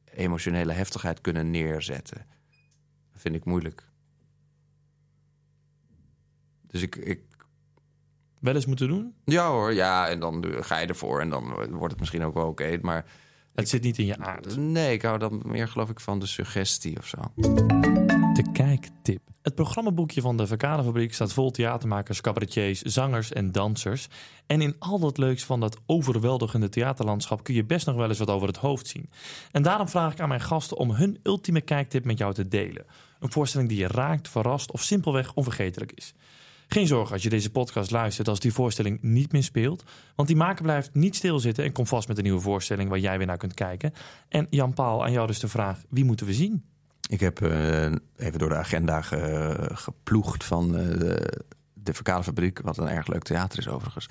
[0.04, 2.26] emotionele heftigheid kunnen neerzetten.
[3.12, 3.88] Dat vind ik moeilijk.
[6.66, 7.20] Dus ik, ik
[8.40, 9.14] Wel eens moeten doen?
[9.24, 12.48] ja hoor, ja, en dan ga je ervoor en dan wordt het misschien ook wel
[12.48, 12.78] oké.
[12.82, 13.04] maar
[13.54, 14.56] Het zit niet in je aard.
[14.56, 17.18] nee, ik hou dan meer geloof ik van de suggestie of zo.
[18.34, 19.20] De kijktip.
[19.42, 24.08] Het programmaboekje van de Verkadefabriek staat vol theatermakers, cabaretiers, zangers en dansers.
[24.46, 28.18] En in al dat leuks van dat overweldigende theaterlandschap kun je best nog wel eens
[28.18, 29.08] wat over het hoofd zien.
[29.52, 32.86] En daarom vraag ik aan mijn gasten om hun ultieme kijktip met jou te delen.
[33.20, 36.14] Een voorstelling die je raakt, verrast of simpelweg onvergetelijk is.
[36.68, 39.84] Geen zorgen als je deze podcast luistert als die voorstelling niet meer speelt.
[40.14, 43.18] Want die maker blijft niet stilzitten en komt vast met een nieuwe voorstelling waar jij
[43.18, 43.92] weer naar kunt kijken.
[44.28, 46.64] En Jan Paul, aan jou dus de vraag: wie moeten we zien?
[47.08, 47.84] Ik heb eh,
[48.16, 51.42] even door de agenda ge- geploegd van eh, de,
[51.74, 54.08] de Verkadefabriek, wat een erg leuk theater is overigens.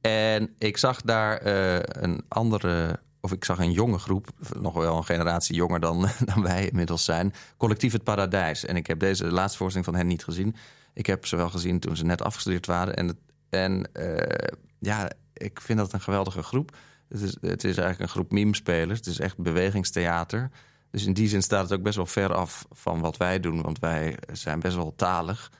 [0.00, 4.28] En ik zag daar eh, een andere, of ik zag een jonge groep,
[4.60, 8.64] nog wel een generatie jonger dan, dan wij inmiddels zijn, Collectief het Paradijs.
[8.64, 10.56] En ik heb deze laatste voorstelling van hen niet gezien.
[10.94, 13.16] Ik heb ze wel gezien toen ze net afgestudeerd waren.
[13.50, 13.90] En,
[14.78, 16.76] ja, ik vind dat een geweldige groep.
[17.08, 18.98] Het is, het is eigenlijk een groep meme-spelers.
[18.98, 20.50] Het is echt bewegingstheater.
[20.90, 23.62] Dus in die zin staat het ook best wel ver af van wat wij doen.
[23.62, 25.50] Want wij zijn best wel talig.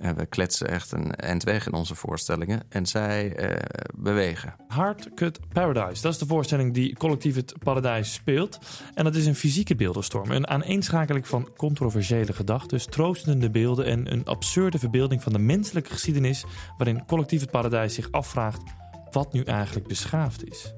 [0.00, 2.62] En we kletsen echt een eind weg in onze voorstellingen.
[2.68, 4.54] En zij eh, bewegen.
[4.68, 6.02] Hard Cut Paradise.
[6.02, 8.58] Dat is de voorstelling die collectief het Paradijs speelt.
[8.94, 10.30] En dat is een fysieke beeldenstorm.
[10.30, 16.44] Een aaneenschakeling van controversiële gedachten, troostende beelden en een absurde verbeelding van de menselijke geschiedenis.
[16.78, 18.62] Waarin collectief het Paradijs zich afvraagt
[19.10, 20.72] wat nu eigenlijk beschaafd is.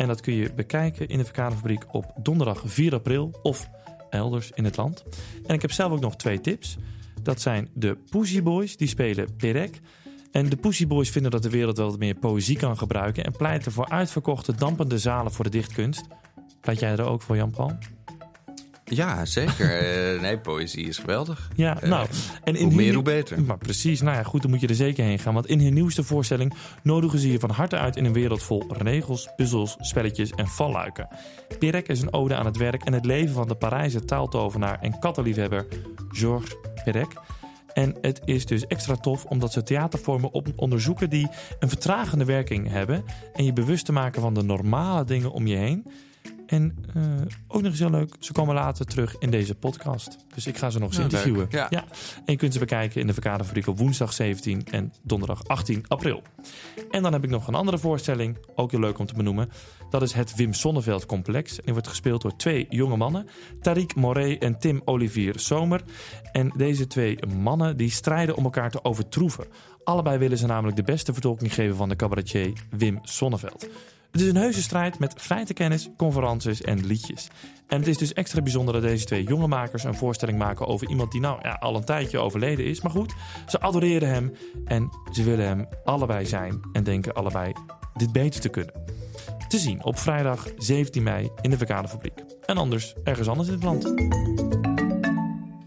[0.00, 3.70] En dat kun je bekijken in de Verkaderfabriek op donderdag 4 april of
[4.10, 5.04] elders in het land.
[5.46, 6.76] En ik heb zelf ook nog twee tips.
[7.22, 9.80] Dat zijn de Pussy Boys, die spelen Perek.
[10.32, 13.24] En de Pussy Boys vinden dat de wereld wel wat meer poëzie kan gebruiken...
[13.24, 16.06] en pleiten voor uitverkochte, dampende zalen voor de dichtkunst.
[16.60, 17.78] Pleit jij er ook voor, Jan-Paul?
[18.90, 19.68] Ja, zeker.
[19.80, 21.50] Eh, nee, poëzie is geweldig.
[21.56, 22.06] Ja, Eh, nou...
[22.44, 23.42] En in hoe meer, hoe beter.
[23.42, 25.34] Maar precies, nou ja, goed, dan moet je er zeker heen gaan.
[25.34, 28.64] Want in hun nieuwste voorstelling nodigen ze je van harte uit in een wereld vol
[28.68, 31.08] regels, puzzels, spelletjes en valluiken.
[31.58, 34.98] Perek is een ode aan het werk en het leven van de Parijse taaltovenaar en
[34.98, 35.66] kattenliefhebber
[36.08, 37.08] Georges Perec.
[37.72, 41.28] En het is dus extra tof omdat ze theatervormen op onderzoeken die
[41.58, 43.04] een vertragende werking hebben.
[43.32, 45.86] En je bewust te maken van de normale dingen om je heen.
[46.50, 47.02] En eh,
[47.48, 50.16] ook nog eens heel leuk, ze komen later terug in deze podcast.
[50.34, 51.46] Dus ik ga ze nog eens interviewen.
[51.50, 51.70] Ja.
[51.70, 51.84] En
[52.24, 56.22] je kunt ze bekijken in de Verkaderfabriek op woensdag 17 en donderdag 18 april.
[56.90, 59.50] En dan heb ik nog een andere voorstelling, ook heel leuk om te benoemen.
[59.90, 61.56] Dat is het Wim Sonneveld Complex.
[61.56, 63.26] En die wordt gespeeld door twee jonge mannen,
[63.68, 65.82] Tariq Moret en Tim Olivier Zomer.
[66.32, 69.46] En deze twee mannen die strijden om elkaar te overtroeven.
[69.84, 73.68] Allebei willen ze namelijk de beste vertolking geven van de cabaretier Wim Sonneveld.
[74.10, 77.28] Het is een heuse strijd met feitenkennis, conferences en liedjes.
[77.66, 80.88] En het is dus extra bijzonder dat deze twee jonge makers een voorstelling maken over
[80.88, 82.80] iemand die nou ja, al een tijdje overleden is.
[82.80, 83.14] Maar goed,
[83.48, 84.32] ze adoreren hem
[84.64, 87.52] en ze willen hem allebei zijn en denken allebei
[87.94, 88.74] dit beter te kunnen.
[89.48, 92.24] Te zien op vrijdag 17 mei in de Verkadefabriek.
[92.46, 93.94] En anders ergens anders in het land.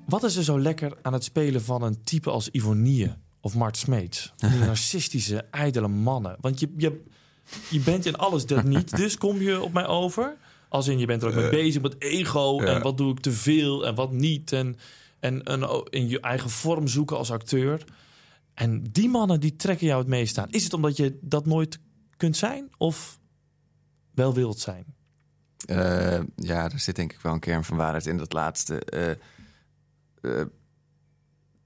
[0.05, 3.77] Wat is er zo lekker aan het spelen van een type als Ivonie of Mart
[3.77, 4.33] Smeets?
[4.35, 6.37] Die narcistische, ijdele mannen.
[6.39, 7.03] Want je, je,
[7.69, 10.37] je bent in alles dat niet, dus kom je op mij over.
[10.69, 13.31] Als in, je bent er ook mee bezig met ego en wat doe ik te
[13.31, 14.51] veel en wat niet.
[14.51, 14.77] En,
[15.19, 17.83] en, en o- in je eigen vorm zoeken als acteur.
[18.53, 20.49] En die mannen die trekken jou het meest aan.
[20.49, 21.79] Is het omdat je dat nooit
[22.17, 23.19] kunt zijn of
[24.13, 24.85] wel wilt zijn?
[25.65, 28.79] Eh, ja, er zit denk ik wel een kern van waarheid in dat laatste.
[28.79, 29.11] Eh,
[30.21, 30.45] eh,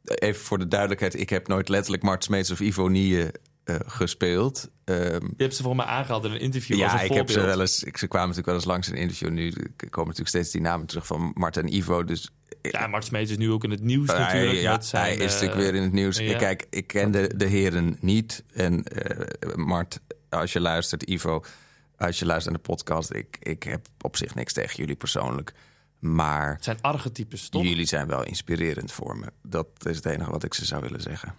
[0.03, 3.27] even voor de duidelijkheid, ik heb nooit letterlijk Mart Smeets of Ivonie
[3.67, 4.69] eh, gespeeld.
[4.83, 7.29] Ehm, Je hebt ze voor mij aangehaald in een interview als ja, een ik heb
[7.29, 7.83] ze wel eens.
[7.83, 9.29] Ik, ze kwamen natuurlijk wel eens langs in een interview.
[9.29, 12.03] Nu komen natuurlijk steeds die namen terug van Mart en Ivo.
[12.03, 12.29] Dus
[12.61, 14.59] Ja, Mart is nu ook in het nieuws natuurlijk.
[14.59, 16.17] ja, zijn, hij is eh, natuurlijk weer in het nieuws.
[16.17, 16.37] ja.
[16.37, 18.43] Kijk, ik ken de, de heren niet.
[18.53, 19.99] En eh, Mart,
[20.29, 21.43] als je luistert, Ivo,
[21.97, 23.13] als je luistert naar de podcast...
[23.13, 25.53] Ik, ik heb op zich niks tegen jullie persoonlijk.
[25.99, 27.63] Maar Het zijn archetypes, toch?
[27.63, 29.25] jullie zijn wel inspirerend voor me.
[29.43, 31.33] Dat is het enige wat ik ze zou willen zeggen.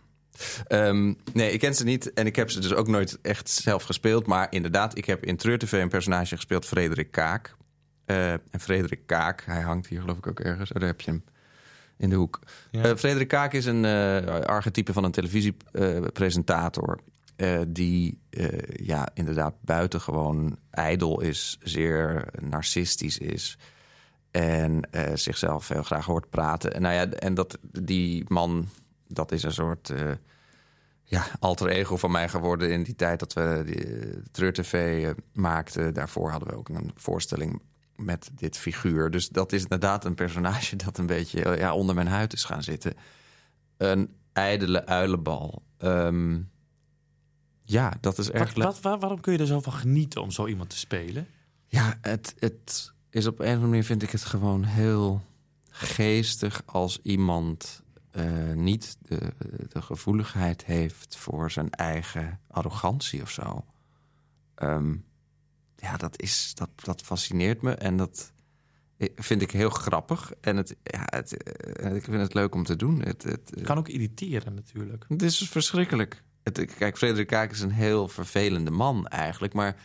[0.67, 3.83] Ehm, nee, ik ken ze niet en ik heb ze dus ook nooit echt zelf
[3.83, 4.27] gespeeld.
[4.27, 7.57] Maar inderdaad, ik heb in Treur TV een personage gespeeld, Frederik Kaak.
[8.09, 10.73] Eh, en Frederik Kaak, hij hangt hier geloof ik ook ergens.
[10.73, 11.25] Oh, daar heb je hem
[11.97, 12.41] in de hoek.
[12.71, 12.83] Ja.
[12.83, 17.01] Eh, Frederik Kaak is een eh, archetype van een televisiepresentator.
[17.69, 18.21] die
[18.83, 23.59] ja, inderdaad buitengewoon ijdel is, zeer narcistisch is.
[24.31, 26.75] En zichzelf heel graag hoort praten.
[26.75, 28.69] En, nou ja, en dat, die man,
[29.09, 30.11] dat is een soort eh,
[31.03, 35.11] ja, alter ego van mij geworden in die tijd dat we die, eh, TV eh,
[35.33, 35.95] maakten.
[35.95, 37.63] Daarvoor hadden we ook een voorstelling
[37.97, 39.11] met dit figuur.
[39.11, 42.63] Dus dat is inderdaad een personage dat een beetje ja, onder mijn huid is gaan
[42.63, 42.95] zitten.
[43.77, 45.63] Een ijdele uilenbal.
[45.79, 46.39] Ehm,
[47.63, 48.83] ja, dat is erg Wat, leuk.
[48.83, 51.27] waar- waarom kun je er zo van genieten om zo iemand te spelen?
[51.67, 55.23] Ja, het, het is op een of andere manier vind ik het gewoon heel
[55.71, 57.83] geestig als iemand
[58.19, 59.33] eh, niet de,
[59.69, 63.65] de gevoeligheid heeft voor zijn eigen arrogantie of zo.
[64.55, 64.95] Ehm,
[65.77, 68.33] ja, dat, is, dat, dat fascineert me en dat
[69.17, 70.33] vind ik heel grappig.
[70.41, 73.03] En het, ja, het, eh, ik vind het leuk om te doen.
[73.03, 75.05] Het, het, Het kan ook irriteren natuurlijk.
[75.09, 76.23] het is verschrikkelijk.
[76.43, 79.53] Het, kijk, Frederik Kaak is een heel vervelende man eigenlijk.
[79.53, 79.77] Maar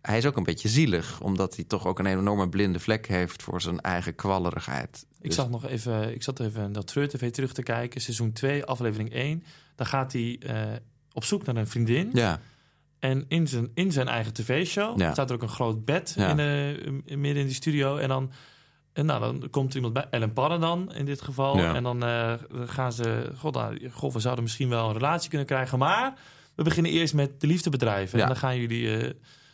[0.00, 1.20] hij is ook een beetje zielig.
[1.20, 5.06] Omdat hij toch ook een enorme blinde vlek heeft voor zijn eigen kwallerigheid.
[5.26, 8.32] Ik Dus- zag nog even, ik zat even dat Treur TV terug te kijken, seizoen
[8.32, 9.44] 2, aflevering 1.
[9.74, 10.62] Dan gaat hij eh,
[11.12, 12.10] op zoek naar een vriendin.
[12.12, 12.40] Ja,
[12.98, 15.12] En in zijn, in zijn eigen tv-show Ja.
[15.12, 16.28] staat er ook een groot bed Ja.
[16.30, 17.96] in de, in- midden in die studio.
[17.96, 18.30] En dan,
[18.92, 21.56] en nou, dan komt iemand bij, Ellen Padden dan in dit geval.
[21.58, 21.74] Ja.
[21.74, 22.32] En dan eh,
[22.66, 25.78] gaan ze, god, nou, god, we zouden misschien wel een relatie kunnen krijgen.
[25.78, 26.14] Maar
[26.54, 28.20] we beginnen eerst met de liefdebedrijven.
[28.20, 29.10] En dan gaan jullie eh,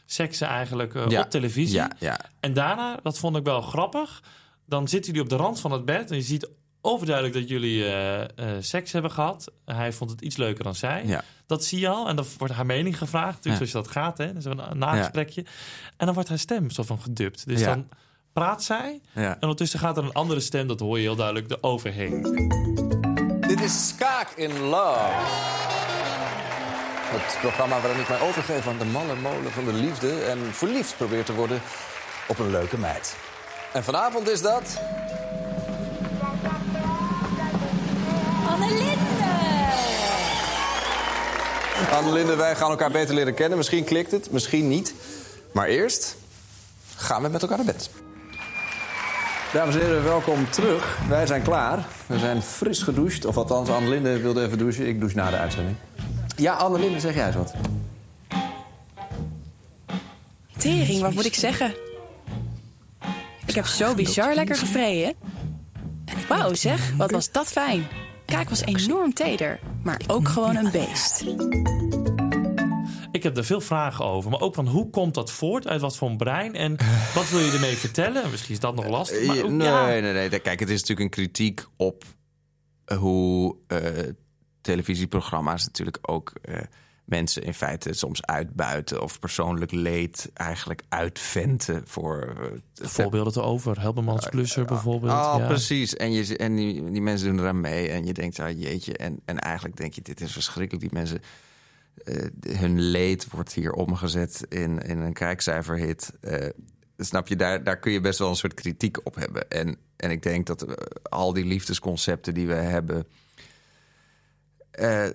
[0.07, 1.77] seksen eigenlijk eh, op televisie.
[1.77, 2.20] ja, ja.
[2.41, 4.23] En daarna, dat vond ik wel grappig,
[4.67, 6.49] dan zitten jullie op de rand van het bed en je ziet
[6.81, 8.29] overduidelijk dat jullie eh, eh,
[8.61, 9.53] seks hebben gehad.
[9.65, 11.03] Hij vond het iets leuker dan zij.
[11.07, 11.25] ja.
[11.47, 12.09] Dat zie je al.
[12.09, 13.71] En dan wordt haar mening gevraagd, natuurlijk Ja.
[13.71, 14.41] zoals dat gaat, hè.
[14.41, 15.45] Zo'n nagesprekje.
[15.97, 17.47] En dan wordt haar stem zo van gedubt.
[17.47, 17.67] Dus Ja.
[17.67, 17.89] dan
[18.33, 19.35] praat zij ja.
[19.35, 22.23] en ondertussen gaat er een andere stem, dat hoor je heel duidelijk, er overheen.
[23.41, 25.11] Dit is Skaak in Love.
[27.15, 30.21] Het programma waarin ik mij overgeef aan de mannenmolen van de liefde...
[30.21, 31.61] en verliefd probeer te worden
[32.29, 33.17] op een leuke meid.
[33.73, 34.81] En vanavond is dat...
[38.49, 38.95] Annelinde!
[41.93, 43.59] Annelinde, wij gaan elkaar beter leren kennen.
[43.59, 44.95] Misschien klikt het, misschien niet.
[45.53, 46.16] Maar eerst
[46.97, 47.91] gaan we met elkaar naar bed.
[49.53, 50.99] Dames en heren, welkom terug.
[51.09, 51.87] Wij zijn klaar.
[52.07, 53.25] We zijn fris gedoucht.
[53.25, 54.87] Of althans, Annelinde wilde even douchen.
[54.87, 55.77] Ik douche na de uitzending.
[56.37, 57.53] Ja, Annelinde, zeg jij eens wat.
[60.59, 61.75] Tering, wat moet ik zeggen?
[63.53, 65.15] Ik heb zo bizar lekker gevreden.
[66.29, 67.87] Wauw zeg, wat was dat fijn.
[68.27, 71.25] Kaak was enorm teder, maar ook gewoon een beest.
[73.11, 75.97] Ik heb er veel vragen over, maar ook van hoe komt dat voort, uit wat
[75.97, 76.77] voor een brein en
[77.15, 78.31] wat wil je ermee vertellen?
[78.31, 80.29] Misschien is dat nog lastig, maar Eh, ook, nee, ja, nee, nee.
[80.29, 82.05] Kijk, het is natuurlijk een kritiek op
[82.99, 83.79] hoe eh,
[84.61, 86.61] televisieprogramma's natuurlijk ook eh,
[87.05, 92.35] mensen in feite soms uitbuiten of persoonlijk leed eigenlijk uitventen voor.
[92.81, 93.81] eh, voorbeelden te over.
[93.81, 95.13] Helbermans Klusser bijvoorbeeld.
[95.13, 95.47] Oh, ja.
[95.47, 95.97] precies.
[95.97, 97.89] En, je, en die, die mensen doen eraan mee.
[97.89, 98.97] En je denkt, ah, jeetje.
[98.97, 100.83] En, en eigenlijk denk je, dit is verschrikkelijk.
[100.83, 101.21] Die mensen,
[102.05, 102.27] eh,
[102.57, 106.13] hun leed wordt hier omgezet in, in een kijkcijferhit.
[106.21, 106.49] Eh,
[106.97, 109.51] snap je, daar, daar kun je best wel een soort kritiek op hebben.
[109.51, 113.07] En, en ik denk dat eh, al die liefdesconcepten die we hebben...
[114.71, 115.09] eh,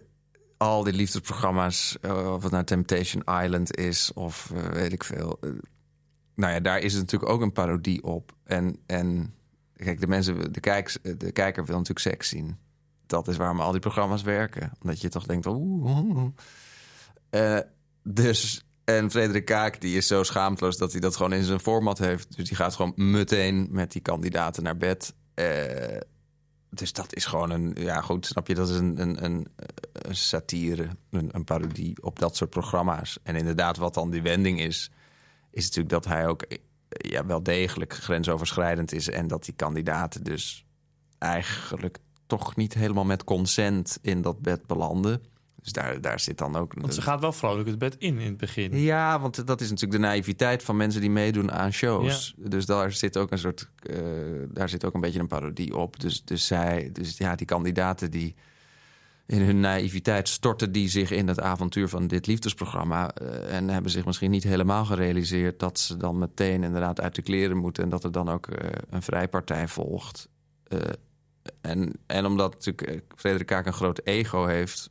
[0.57, 4.13] al die liefdesprogramma's, eh, of het nou Temptation Island is...
[4.13, 5.37] of eh, weet ik veel...
[5.41, 5.49] eh,
[6.35, 8.35] nou ja, daar is het natuurlijk ook een parodie op.
[8.43, 9.33] En, en
[9.75, 12.57] kijk, de, mensen, de, de kijker wil natuurlijk seks zien.
[13.05, 14.71] Dat is waarom al die programma's werken.
[14.81, 16.25] Omdat je toch denkt, oeh.
[17.29, 17.59] Eh,
[18.03, 21.97] dus, en Frederik Kaak, die is zo schaamteloos dat hij dat gewoon in zijn format
[21.97, 22.35] heeft.
[22.35, 25.13] Dus die gaat gewoon meteen met die kandidaten naar bed.
[26.69, 29.47] Dus dat is gewoon een, ja goed, snap je, dat is een, een, een,
[30.15, 33.19] satire, een, een parodie op dat soort programma's.
[33.23, 34.91] En inderdaad, wat dan die wending is,
[35.51, 36.45] is natuurlijk dat hij ook
[36.89, 39.09] ja, wel degelijk grensoverschrijdend is.
[39.09, 40.65] En dat die kandidaten dus
[41.17, 41.97] eigenlijk
[42.27, 45.23] toch niet helemaal met consent in dat bed belanden.
[45.67, 46.73] Dus daar, daar zit dan ook...
[46.73, 48.79] Want ze gaat wel vrolijk het bed in in het begin.
[48.79, 52.33] Ja, want dat is natuurlijk de naïviteit van mensen die meedoen aan shows.
[52.37, 53.97] Dus daar zit ook een soort, eh,
[54.49, 55.99] daar zit ook een beetje een parodie op.
[55.99, 58.35] Dus, dus zij, dus ja, die kandidaten die
[59.25, 63.11] in hun naïviteit storten die zich in het avontuur van dit liefdesprogramma.
[63.11, 67.21] eh, en hebben zich misschien niet helemaal gerealiseerd dat ze dan meteen inderdaad uit de
[67.21, 67.83] kleren moeten.
[67.83, 70.29] En dat er dan ook eh, een vrijpartij volgt.
[71.61, 74.89] En, en omdat natuurlijk Frederik Kaak een groot ego heeft,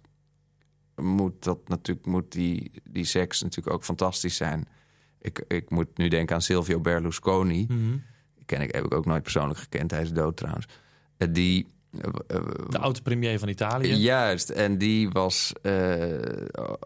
[1.02, 4.68] moet, dat natuurlijk, moet die, die seks natuurlijk ook fantastisch zijn.
[5.20, 7.66] Ik, ik moet nu denken aan Silvio Berlusconi.
[8.34, 9.90] Die ken ik, heb ik ook nooit persoonlijk gekend.
[9.90, 10.66] Hij is dood trouwens.
[11.16, 12.00] Eh, Die, eh,
[12.36, 13.94] eh, De oude premier van Italië.
[13.94, 15.52] Juist, en die was,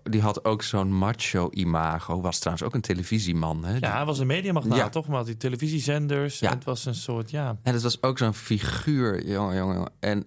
[0.03, 2.21] die had ook zo'n macho-imago.
[2.21, 3.65] Was trouwens ook een televisieman.
[3.65, 3.77] Hè?
[3.77, 4.89] Ja, hij was een mediamagnaat, Ja.
[4.89, 5.09] toch?
[5.09, 6.39] Maar die televisiezenders.
[6.39, 6.49] Ja.
[6.51, 7.59] En het was een soort, ja...
[7.63, 9.93] En het was ook zo'n figuur, jongen, jongen, jongen.
[10.01, 10.25] En,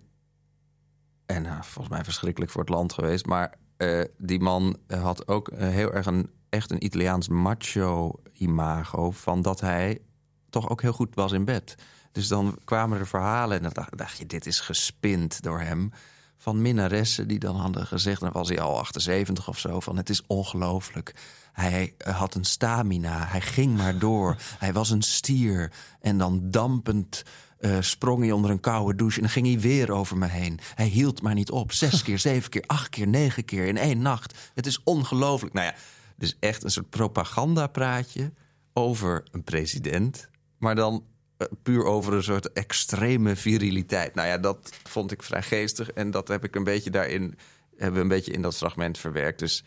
[1.26, 3.26] en nou, volgens mij verschrikkelijk voor het land geweest.
[3.26, 3.54] Maar
[3.84, 9.12] eh, die man had ook eh, heel erg een, echt een Italiaans macho-imago...
[9.12, 10.02] van dat hij
[10.50, 11.76] toch ook heel goed was in bed.
[12.12, 15.92] Dus dan kwamen er verhalen en dan dacht, dacht je, dit is gespind door hem...
[16.38, 18.22] van minnaressen die dan hadden gezegd...
[18.22, 21.16] dan was hij al 78 of zo, van het is ongelooflijk.
[21.54, 24.36] Hij eh, had een stamina, hij ging maar door.
[24.60, 27.24] hij was een stier en dan dampend...
[27.64, 30.59] eh, sprong hij onder een koude douche en dan ging hij weer over me heen.
[30.76, 31.72] Hij hield maar niet op.
[31.72, 34.51] Zes keer, zeven keer, acht keer, negen keer in één nacht.
[34.53, 35.53] Het is ongelooflijk.
[35.53, 35.76] Nou ja,
[36.18, 38.34] dus echt een soort propagandapraatje
[38.74, 40.30] over een president.
[40.57, 41.03] Maar dan
[41.38, 44.16] eh, puur over een soort extreme viriliteit.
[44.16, 45.91] Nou ja, dat vond ik vrij geestig.
[45.91, 47.38] En dat heb ik een beetje daarin,
[47.76, 49.39] hebben we een beetje in dat fragment verwerkt.
[49.39, 49.64] Dus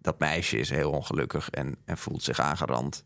[0.00, 3.04] dat meisje is heel ongelukkig en, en voelt zich aangerand.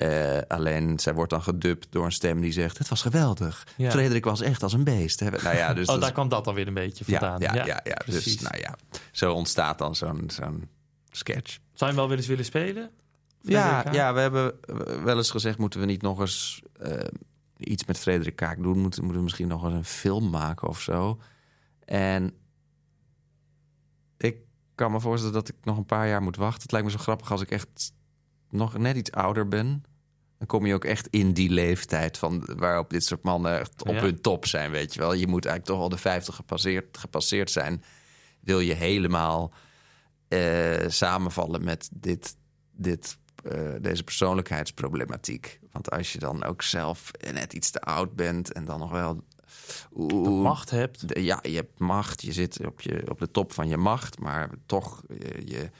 [0.00, 2.78] Eh, alleen, zij wordt dan gedubt door een stem die zegt...
[2.78, 3.66] het was geweldig.
[3.76, 3.90] Ja.
[3.90, 5.20] Frederik was echt als een beest.
[5.20, 5.30] Hè?
[5.30, 7.40] Nou ja, dus oh, daar is- kwam dat alweer een beetje vandaan.
[7.40, 8.76] ja, ja, ja, Dus nou ja,
[9.12, 10.68] zo ontstaat dan zo'n zo'n
[11.10, 11.52] sketch.
[11.52, 12.90] Zou je hem wel weer eens willen spelen?
[13.40, 14.54] Ja, ja, we hebben
[15.04, 15.58] wel eens gezegd...
[15.58, 17.06] moeten we niet nog eens eh,
[17.56, 18.78] iets met Frederik Kaak doen?
[18.78, 21.20] Moeten, moeten we misschien nog eens een film maken of zo?
[21.84, 22.34] En
[24.16, 24.36] ik
[24.74, 26.62] kan me voorstellen dat ik nog een paar jaar moet wachten.
[26.62, 27.92] Het lijkt me zo grappig als ik echt
[28.50, 29.84] nog net iets ouder ben.
[30.40, 33.94] Dan kom je ook echt in die leeftijd van waarop dit soort mannen echt op
[33.94, 34.00] Ja.
[34.00, 35.12] hun top zijn, weet je wel.
[35.12, 37.82] Je moet eigenlijk toch al de 50 gepasseerd, gepasseerd zijn.
[38.40, 39.52] Wil je helemaal
[40.28, 42.36] eh, samenvallen met dit,
[42.72, 45.60] dit, eh, deze persoonlijkheidsproblematiek.
[45.72, 49.24] Want als je dan ook zelf net iets te oud bent en dan nog wel...
[49.94, 51.08] De macht hebt.
[51.08, 54.18] de- ja, je hebt macht, je zit op, je, op de top van je macht,
[54.18, 55.70] maar toch, je, je,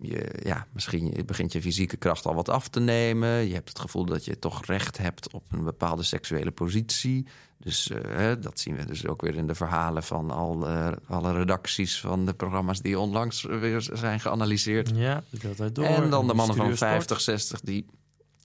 [0.00, 3.28] je- ja, misschien begint je fysieke kracht al wat af te nemen.
[3.48, 7.26] Je hebt het gevoel dat je toch recht hebt op een bepaalde seksuele positie.
[7.58, 11.32] Dus eh, dat zien we dus ook weer in de verhalen van al, eh, alle
[11.32, 14.90] redacties van de programma's die onlangs weer zijn geanalyseerd.
[14.94, 15.22] Ja,
[15.56, 15.84] dat door.
[15.84, 17.86] En dan de mannen van Mysterieus 50, 60 die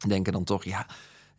[0.08, 0.86] denken dan toch, ja,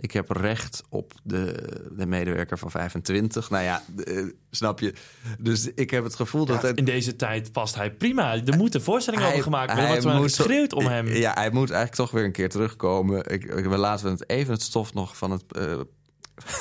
[0.03, 1.55] ik heb recht op de,
[1.97, 3.51] de medewerker van 25.
[3.51, 4.95] Nou ja, eh, snap je?
[5.39, 6.79] Dus ik heb het gevoel dat het.
[6.79, 8.35] in deze tijd past hij prima.
[8.45, 10.03] Er moet een voorstelling over gemaakt worden.
[10.03, 11.07] hij moet geschreeuwd om hem.
[11.07, 13.31] Ja, hij moet eigenlijk toch weer een keer terugkomen.
[13.31, 15.81] Ik, laten we het even het stof nog van het eh,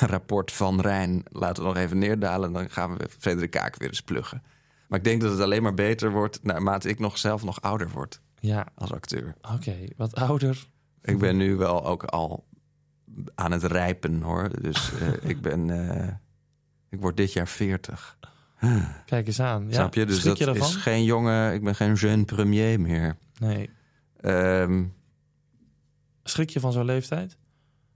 [0.14, 2.52] rapport van Rijn laten we nog even neerdalen.
[2.52, 4.42] Dan gaan we Frederik Kaak weer eens pluggen.
[4.88, 7.90] Maar ik denk dat het alleen maar beter wordt naarmate ik nog zelf nog ouder
[7.90, 9.34] word Ja, als acteur.
[9.54, 9.76] oké.
[9.96, 10.66] Wat ouder.
[11.02, 12.44] Ik ben nu wel ook al
[13.34, 14.60] aan het rijpen hoor.
[14.62, 15.90] Dus eh, ik ben.
[15.90, 16.08] eh,
[16.88, 18.18] ik word dit jaar 40.
[19.06, 19.66] Kijk eens aan.
[19.66, 20.06] Ja, Snap je?
[20.06, 20.68] Dus schrik dat je ervan?
[20.68, 21.52] is geen jonge.
[21.54, 23.16] Ik ben geen jeune premier meer.
[23.38, 23.70] Nee.
[24.20, 24.84] Ehm,
[26.24, 27.36] Schrik je van zo'n leeftijd?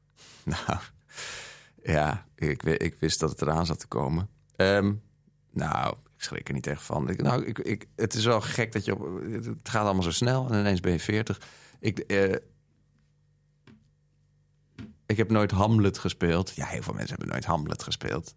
[0.45, 0.81] nou,
[1.83, 4.29] ja, ik, ik wist dat het eraan zat te komen.
[4.57, 4.93] Ehm,
[5.53, 7.09] nou, ik schrik er niet echt van.
[7.09, 9.21] Ik, nou, ik, ik, het is wel gek dat je op.
[9.31, 11.41] Het gaat allemaal zo snel en ineens ben je 40.
[11.81, 12.35] Ik, eh,
[15.07, 16.53] ik heb nooit Hamlet gespeeld.
[16.55, 18.35] Ja, heel veel mensen hebben nooit Hamlet gespeeld.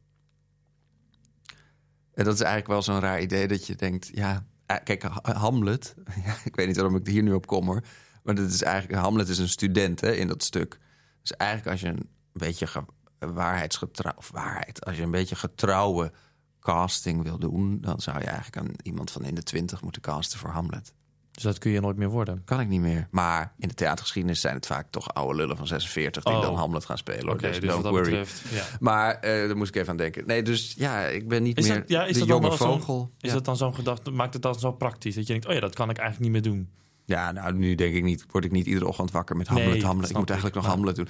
[2.13, 5.34] En dat is eigenlijk wel zo'n raar idee dat je denkt, ja, eh, kijk, Ha-
[5.34, 5.95] Hamlet.
[6.43, 7.84] Ik weet niet waarom ik hier nu op kom hoor.
[8.24, 10.80] Maar dat is eigenlijk, Hamlet is een student hè, in dat stuk.
[11.22, 12.84] Dus eigenlijk als je een beetje ge,
[13.20, 16.11] waarheidsgetrouw, of waarheid, als je een beetje getrouwe
[16.59, 20.39] casting wil doen, dan zou je eigenlijk aan iemand van in de twintig moeten casten
[20.39, 20.93] voor Hamlet.
[21.39, 22.41] Dus dat kun je nooit meer worden.
[22.45, 23.07] Kan ik niet meer.
[23.11, 26.41] Maar in de theatergeschiedenis zijn het vaak toch oude lullen van 46 die Oh.
[26.41, 27.23] dan Hamlet gaan spelen.
[27.25, 27.33] hoor.
[27.33, 28.09] Oké, dus dus don't wat dat worry.
[28.09, 28.41] betreft...
[28.51, 28.63] Ja.
[28.79, 30.23] Maar eh, daar moest ik even aan denken.
[30.27, 32.57] Nee, dus ja, ik ben niet Is meer dat- ja, is de dat dan jonge
[32.57, 33.11] vogel.
[33.19, 33.35] Is ja.
[33.35, 35.15] dat dan zo'n gedachte, maakt het dan zo praktisch?
[35.15, 36.69] Dat je denkt, oh ja, dat kan ik eigenlijk niet meer doen.
[37.05, 39.83] Ja, nou, nu denk ik niet, word ik niet iedere ochtend wakker met Hamlet, Nee,
[39.85, 40.09] Hamlet.
[40.09, 40.63] Ik moet eigenlijk ik.
[40.63, 41.07] nog Hamlet doen.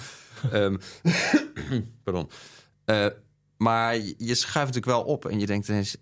[0.52, 0.78] Ehm,
[2.04, 2.30] pardon.
[2.86, 3.06] Eh,
[3.58, 5.98] maar je je schuift natuurlijk wel op en je denkt ineens...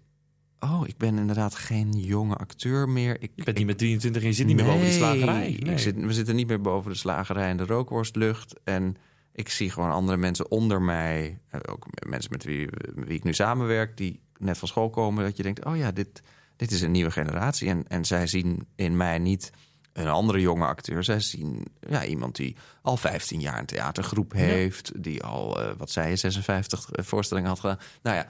[0.59, 3.21] oh, ik ben inderdaad geen jonge acteur meer.
[3.21, 5.39] Ik, Je bent niet met 23 en je zit niet meer boven die slagerij.
[5.59, 5.73] Nee.
[5.73, 8.55] Ik zit, we zitten niet meer boven de slagerij en de rookworstlucht.
[8.63, 8.97] En
[9.33, 11.39] ik zie gewoon andere mensen onder mij.
[11.49, 15.23] eh, Ook mensen met wie, wie ik nu samenwerk, die net van school komen.
[15.23, 16.21] Dat je denkt, oh ja, dit,
[16.55, 17.69] dit is een nieuwe generatie.
[17.69, 19.51] En, en zij zien in mij niet
[19.93, 21.03] een andere jonge acteur.
[21.03, 24.91] Zij zien ja, iemand die al 15 jaar een theatergroep heeft.
[25.03, 27.79] Die al, eh, wat zei je, 56 voorstellingen had gedaan.
[28.01, 28.27] Nou ja,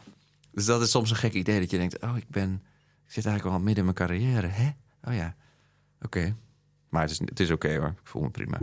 [0.58, 2.02] dus dat is soms een gek idee dat je denkt...
[2.02, 2.64] oh, ik ben...
[3.06, 4.70] Ik zit eigenlijk wel midden in mijn carrière, hè?
[5.04, 5.36] Oh ja,
[6.02, 6.36] oké.
[6.90, 8.58] Maar het is, het is oké hoor, ik voel me prima.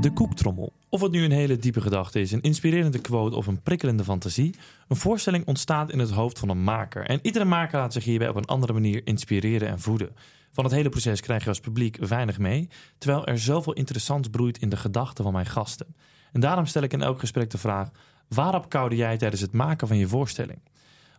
[0.00, 0.72] De koektrommel.
[0.88, 4.54] Of het nu een hele diepe gedachte is, een inspirerende quote of een prikkelende fantasie.
[4.88, 7.06] Een voorstelling ontstaat in het hoofd van een maker.
[7.06, 10.14] En iedere maker laat zich hierbij op een andere manier inspireren en voeden.
[10.52, 12.68] Van het hele proces krijg je als publiek weinig mee,
[12.98, 15.94] terwijl er zoveel interessants broeit in de gedachten van mijn gasten.
[16.32, 17.90] En daarom stel ik in elk gesprek de vraag:
[18.28, 20.60] waarop koude jij tijdens het maken van je voorstelling?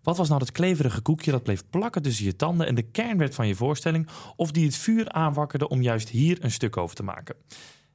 [0.05, 3.17] Wat was nou dat kleverige koekje dat bleef plakken tussen je tanden en de kern
[3.17, 6.95] werd van je voorstelling, of die het vuur aanwakkerde om juist hier een stuk over
[6.95, 7.35] te maken?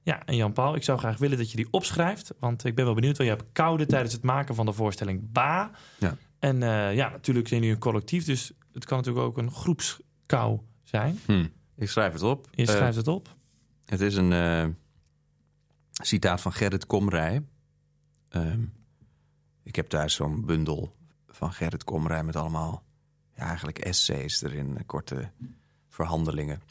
[0.02, 2.94] Ja, en Jan-Paul, ik zou graag willen dat je die opschrijft, want ik ben wel
[2.94, 5.70] benieuwd, want je hebt koude tijdens het maken van de voorstelling Ba.
[5.98, 6.16] Ja.
[6.38, 10.60] En eh, ja, natuurlijk zijn jullie een collectief, dus het kan natuurlijk ook een groepskou
[10.82, 11.18] zijn.
[11.26, 11.46] Hm.
[11.76, 12.48] Ik schrijf het op.
[12.50, 13.36] Je Eh, schrijft het op.
[13.84, 14.66] het is een eh,
[15.92, 17.42] citaat van Gerrit Komrij.
[18.28, 18.60] Ehm,
[19.62, 20.98] ik heb thuis zo'n bundel
[21.40, 22.82] van Gerrit Komrij met allemaal
[23.36, 25.30] ja, eigenlijk essays erin, eh, korte
[25.88, 26.62] verhandelingen.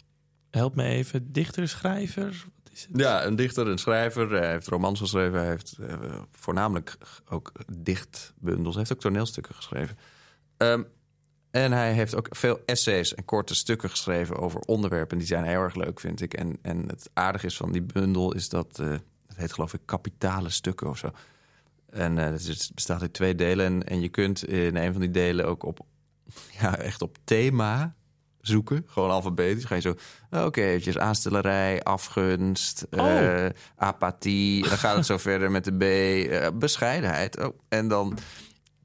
[0.50, 2.46] Help me even, dichter, schrijver?
[2.64, 3.00] Wat is het?
[3.00, 4.32] Ja, een dichter, een schrijver.
[4.32, 5.40] Hij heeft romans geschreven.
[5.40, 5.96] Hij heeft eh,
[6.32, 6.98] voornamelijk
[7.30, 8.76] ook dichtbundels.
[8.76, 9.98] Hij heeft ook toneelstukken geschreven.
[10.58, 10.84] Ehm,
[11.52, 15.18] en hij heeft ook veel essays en korte stukken geschreven over onderwerpen.
[15.18, 16.34] Die zijn heel erg leuk, vind ik.
[16.34, 18.80] En, en het aardige is van die bundel is dat...
[18.80, 18.96] eh
[19.28, 21.12] het heet geloof ik kapitale stukken of zo.
[21.92, 23.66] En eh, het is- het bestaat uit twee delen.
[23.66, 25.80] En, en je kunt in een van die delen ook op...
[26.62, 27.96] Ja, echt op thema
[28.42, 28.84] zoeken.
[28.88, 29.64] Gewoon alfabetisch.
[29.66, 29.96] Ga je zo...
[30.30, 33.46] Oké, eventjes aanstellerij, afgunst, Oh.
[33.46, 34.68] eh, apathie.
[34.70, 35.82] Dan gaat het zo verder met de B.
[36.32, 37.40] eh, bescheidenheid.
[37.40, 38.18] Oh, en dan...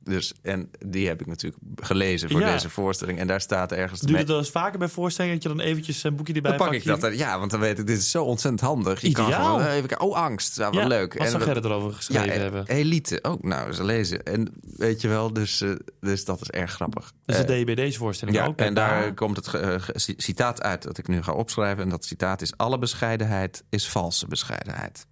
[0.04, 2.52] Dus, en die heb ik natuurlijk gelezen voor Ja.
[2.52, 3.18] deze voorstelling.
[3.18, 4.00] En daar staat ergens...
[4.00, 6.50] Doe je dat wel eens vaker bij voorstellingen, dat je dan eventjes een boekje erbij
[6.50, 7.18] dan pak pakt ik dat.
[7.18, 9.00] Ja, want dan weet ik, dit is zo ontzettend handig.
[9.00, 10.00] Je kan gewoon eh, even.
[10.00, 10.58] Oh, angst.
[10.58, 11.18] Nou, wat Ja, leuk.
[11.18, 12.66] Wat zou Gerrit erover geschreven ja, eh, hebben?
[12.66, 13.18] elite.
[13.22, 14.22] Oh, nou, ze lezen.
[14.22, 17.12] En weet je wel, dus, eh, dus dat is erg grappig.
[17.24, 18.56] Dus bij deze voorstelling ja, ook.
[18.56, 21.82] bij en daar komt het citaat uit dat ik nu ga opschrijven.
[21.82, 25.06] En dat citaat is: Alle bescheidenheid is valse bescheidenheid.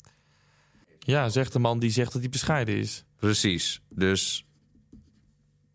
[0.99, 3.05] Ja, zegt de man die zegt dat hij bescheiden is.
[3.17, 3.81] Precies.
[3.89, 4.47] Dus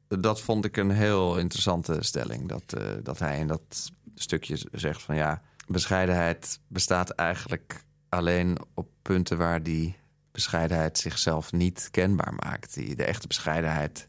[0.08, 2.48] dat vond ik een heel interessante stelling.
[2.48, 8.88] Dat, eh, dat hij in dat stukje zegt van ja, bescheidenheid bestaat eigenlijk alleen op
[9.02, 9.96] punten waar die
[10.32, 12.74] bescheidenheid zichzelf niet kenbaar maakt.
[12.74, 14.08] Die, de echte bescheidenheid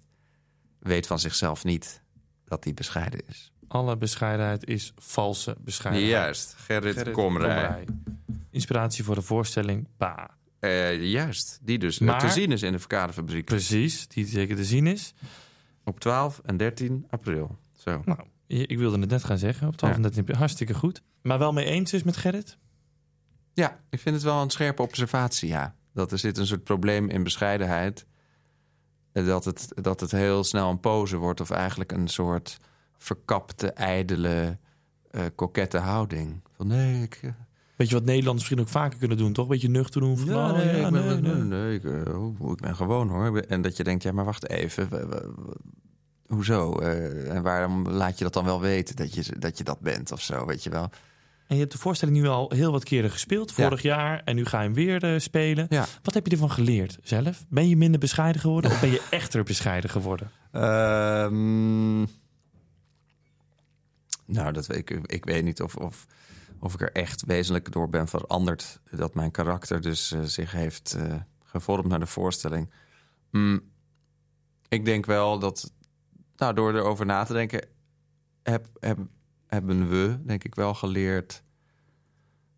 [0.79, 2.03] weet van zichzelf niet
[2.45, 3.53] dat die bescheiden is.
[3.69, 6.13] Alle bescheidenheid is valse bescheidenheid.
[6.13, 7.67] Juist, Gerrit, Gerrit Komrij.
[7.67, 7.85] Komrij.
[8.51, 10.37] Inspiratie voor de voorstelling Ba.
[10.61, 13.45] Eh, juist, die dus Maar- te zien is in de Verkadefabriek.
[13.45, 15.15] Precies, die zeker te zien is.
[15.89, 17.59] Op 12 en 13 april.
[17.73, 18.03] Zo.
[18.05, 19.69] Nou, ik wilde het net gaan zeggen.
[19.69, 20.39] Op 12 en 13 april.
[20.39, 21.03] Hartstikke goed.
[21.23, 22.59] Maar wel mee eens is met Gerrit?
[23.53, 25.75] Ja, ik vind het wel een scherpe observatie, ja.
[25.93, 28.07] Dat er zit een soort probleem in bescheidenheid.
[29.13, 31.41] Eh, Dat het, dat het heel snel een pose wordt...
[31.41, 32.59] of eigenlijk een soort
[32.97, 34.59] verkapte, ijdele,
[35.11, 36.41] eh kokette houding.
[36.57, 37.21] Van nee, ik...
[37.79, 39.47] Weet je wat Nederlanders misschien ook vaker kunnen doen, toch?
[39.47, 40.19] Beetje nuchter doen.
[40.19, 41.75] Van, Ja, oh, nee, ja, ik ben, nee, nee, nee.
[41.75, 43.39] ik, eh, oh, ik ben gewoon hoor.
[43.39, 44.89] En dat je denkt, ja, maar wacht even.
[46.27, 46.79] Hoezo?
[46.79, 50.13] Eh, en waarom laat je dat dan wel weten dat je, dat je dat bent
[50.13, 50.91] of zo, weet je wel?
[51.47, 53.53] En je hebt de voorstelling nu al heel wat keren gespeeld.
[53.53, 54.23] Vorig jaar.
[54.25, 55.67] En nu ga je hem weer eh, spelen.
[55.69, 55.87] Ja.
[56.03, 57.45] Wat heb je ervan geleerd zelf?
[57.49, 58.71] Ben je minder bescheiden geworden?
[58.73, 60.31] of ben je echter bescheiden geworden?
[60.53, 61.99] Ehm,
[64.25, 66.07] nou, dat weet ik, ik weet niet of, of,
[66.61, 68.81] of ik er echt wezenlijk door ben veranderd.
[68.91, 72.71] Dat mijn karakter dus eh, zich heeft eh, gevormd naar de voorstelling.
[73.31, 73.61] Mm,
[74.69, 75.73] ik denk wel dat,
[76.37, 77.69] nou, door erover na te denken,
[78.43, 78.99] heb, heb,
[79.47, 81.43] hebben we, denk ik, wel geleerd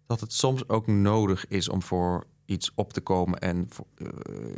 [0.07, 4.07] dat het soms ook nodig is om voor iets op te komen en eh,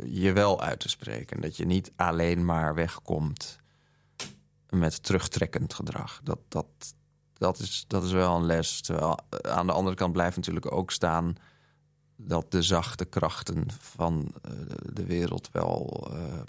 [0.03, 1.41] je wel uit te spreken.
[1.41, 3.59] Dat je niet alleen maar wegkomt
[4.69, 6.19] met terugtrekkend gedrag.
[6.23, 6.95] Dat, dat,
[7.43, 8.81] dat, is, dat is wel een les.
[8.81, 11.35] Terwijl eh, aan de andere kant blijft natuurlijk ook staan
[12.15, 14.51] dat de zachte krachten van eh,
[14.93, 16.41] de wereld wel eh,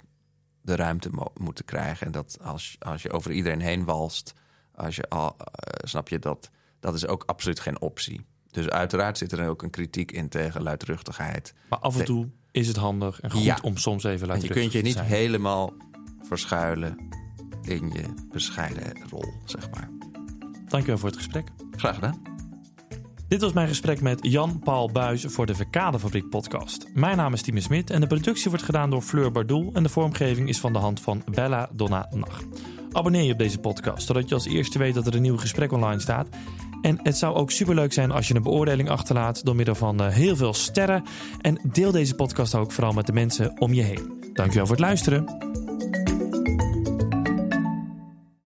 [0.61, 2.05] de ruimte mo- moeten krijgen.
[2.05, 4.33] En dat als, als je over iedereen heen walst,
[4.75, 5.35] als je al,
[5.83, 8.25] snap je dat, dat is ook absoluut geen optie.
[8.51, 11.53] Dus uiteraard zit er ook een kritiek in tegen luidruchtigheid.
[11.69, 13.57] Maar af en toe is het handig en goed Ja.
[13.61, 15.05] om soms even Want laten je kunt je niet zijn.
[15.05, 15.73] helemaal
[16.21, 16.97] verschuilen
[17.61, 19.89] in je bescheiden rol, zeg maar.
[20.75, 21.47] Dankjewel voor het gesprek.
[21.75, 22.21] Graag gedaan.
[23.27, 26.87] Dit was mijn gesprek met Jan Paul Buis voor de Verkadefabriek podcast.
[26.93, 29.89] Mijn naam is Tine Smit en de productie wordt gedaan door Fleur Bardoel en de
[29.89, 32.41] vormgeving is van de hand van Bella Donna Nag.
[32.91, 35.71] Abonneer je op deze podcast, zodat je als eerste weet dat er een nieuw gesprek
[35.71, 36.27] online staat.
[36.81, 40.07] En het zou ook superleuk zijn als je een beoordeling achterlaat door middel van eh,
[40.07, 41.03] heel veel sterren.
[41.41, 44.29] En deel deze podcast ook vooral met de mensen om je heen.
[44.33, 45.63] Dankjewel voor het luisteren.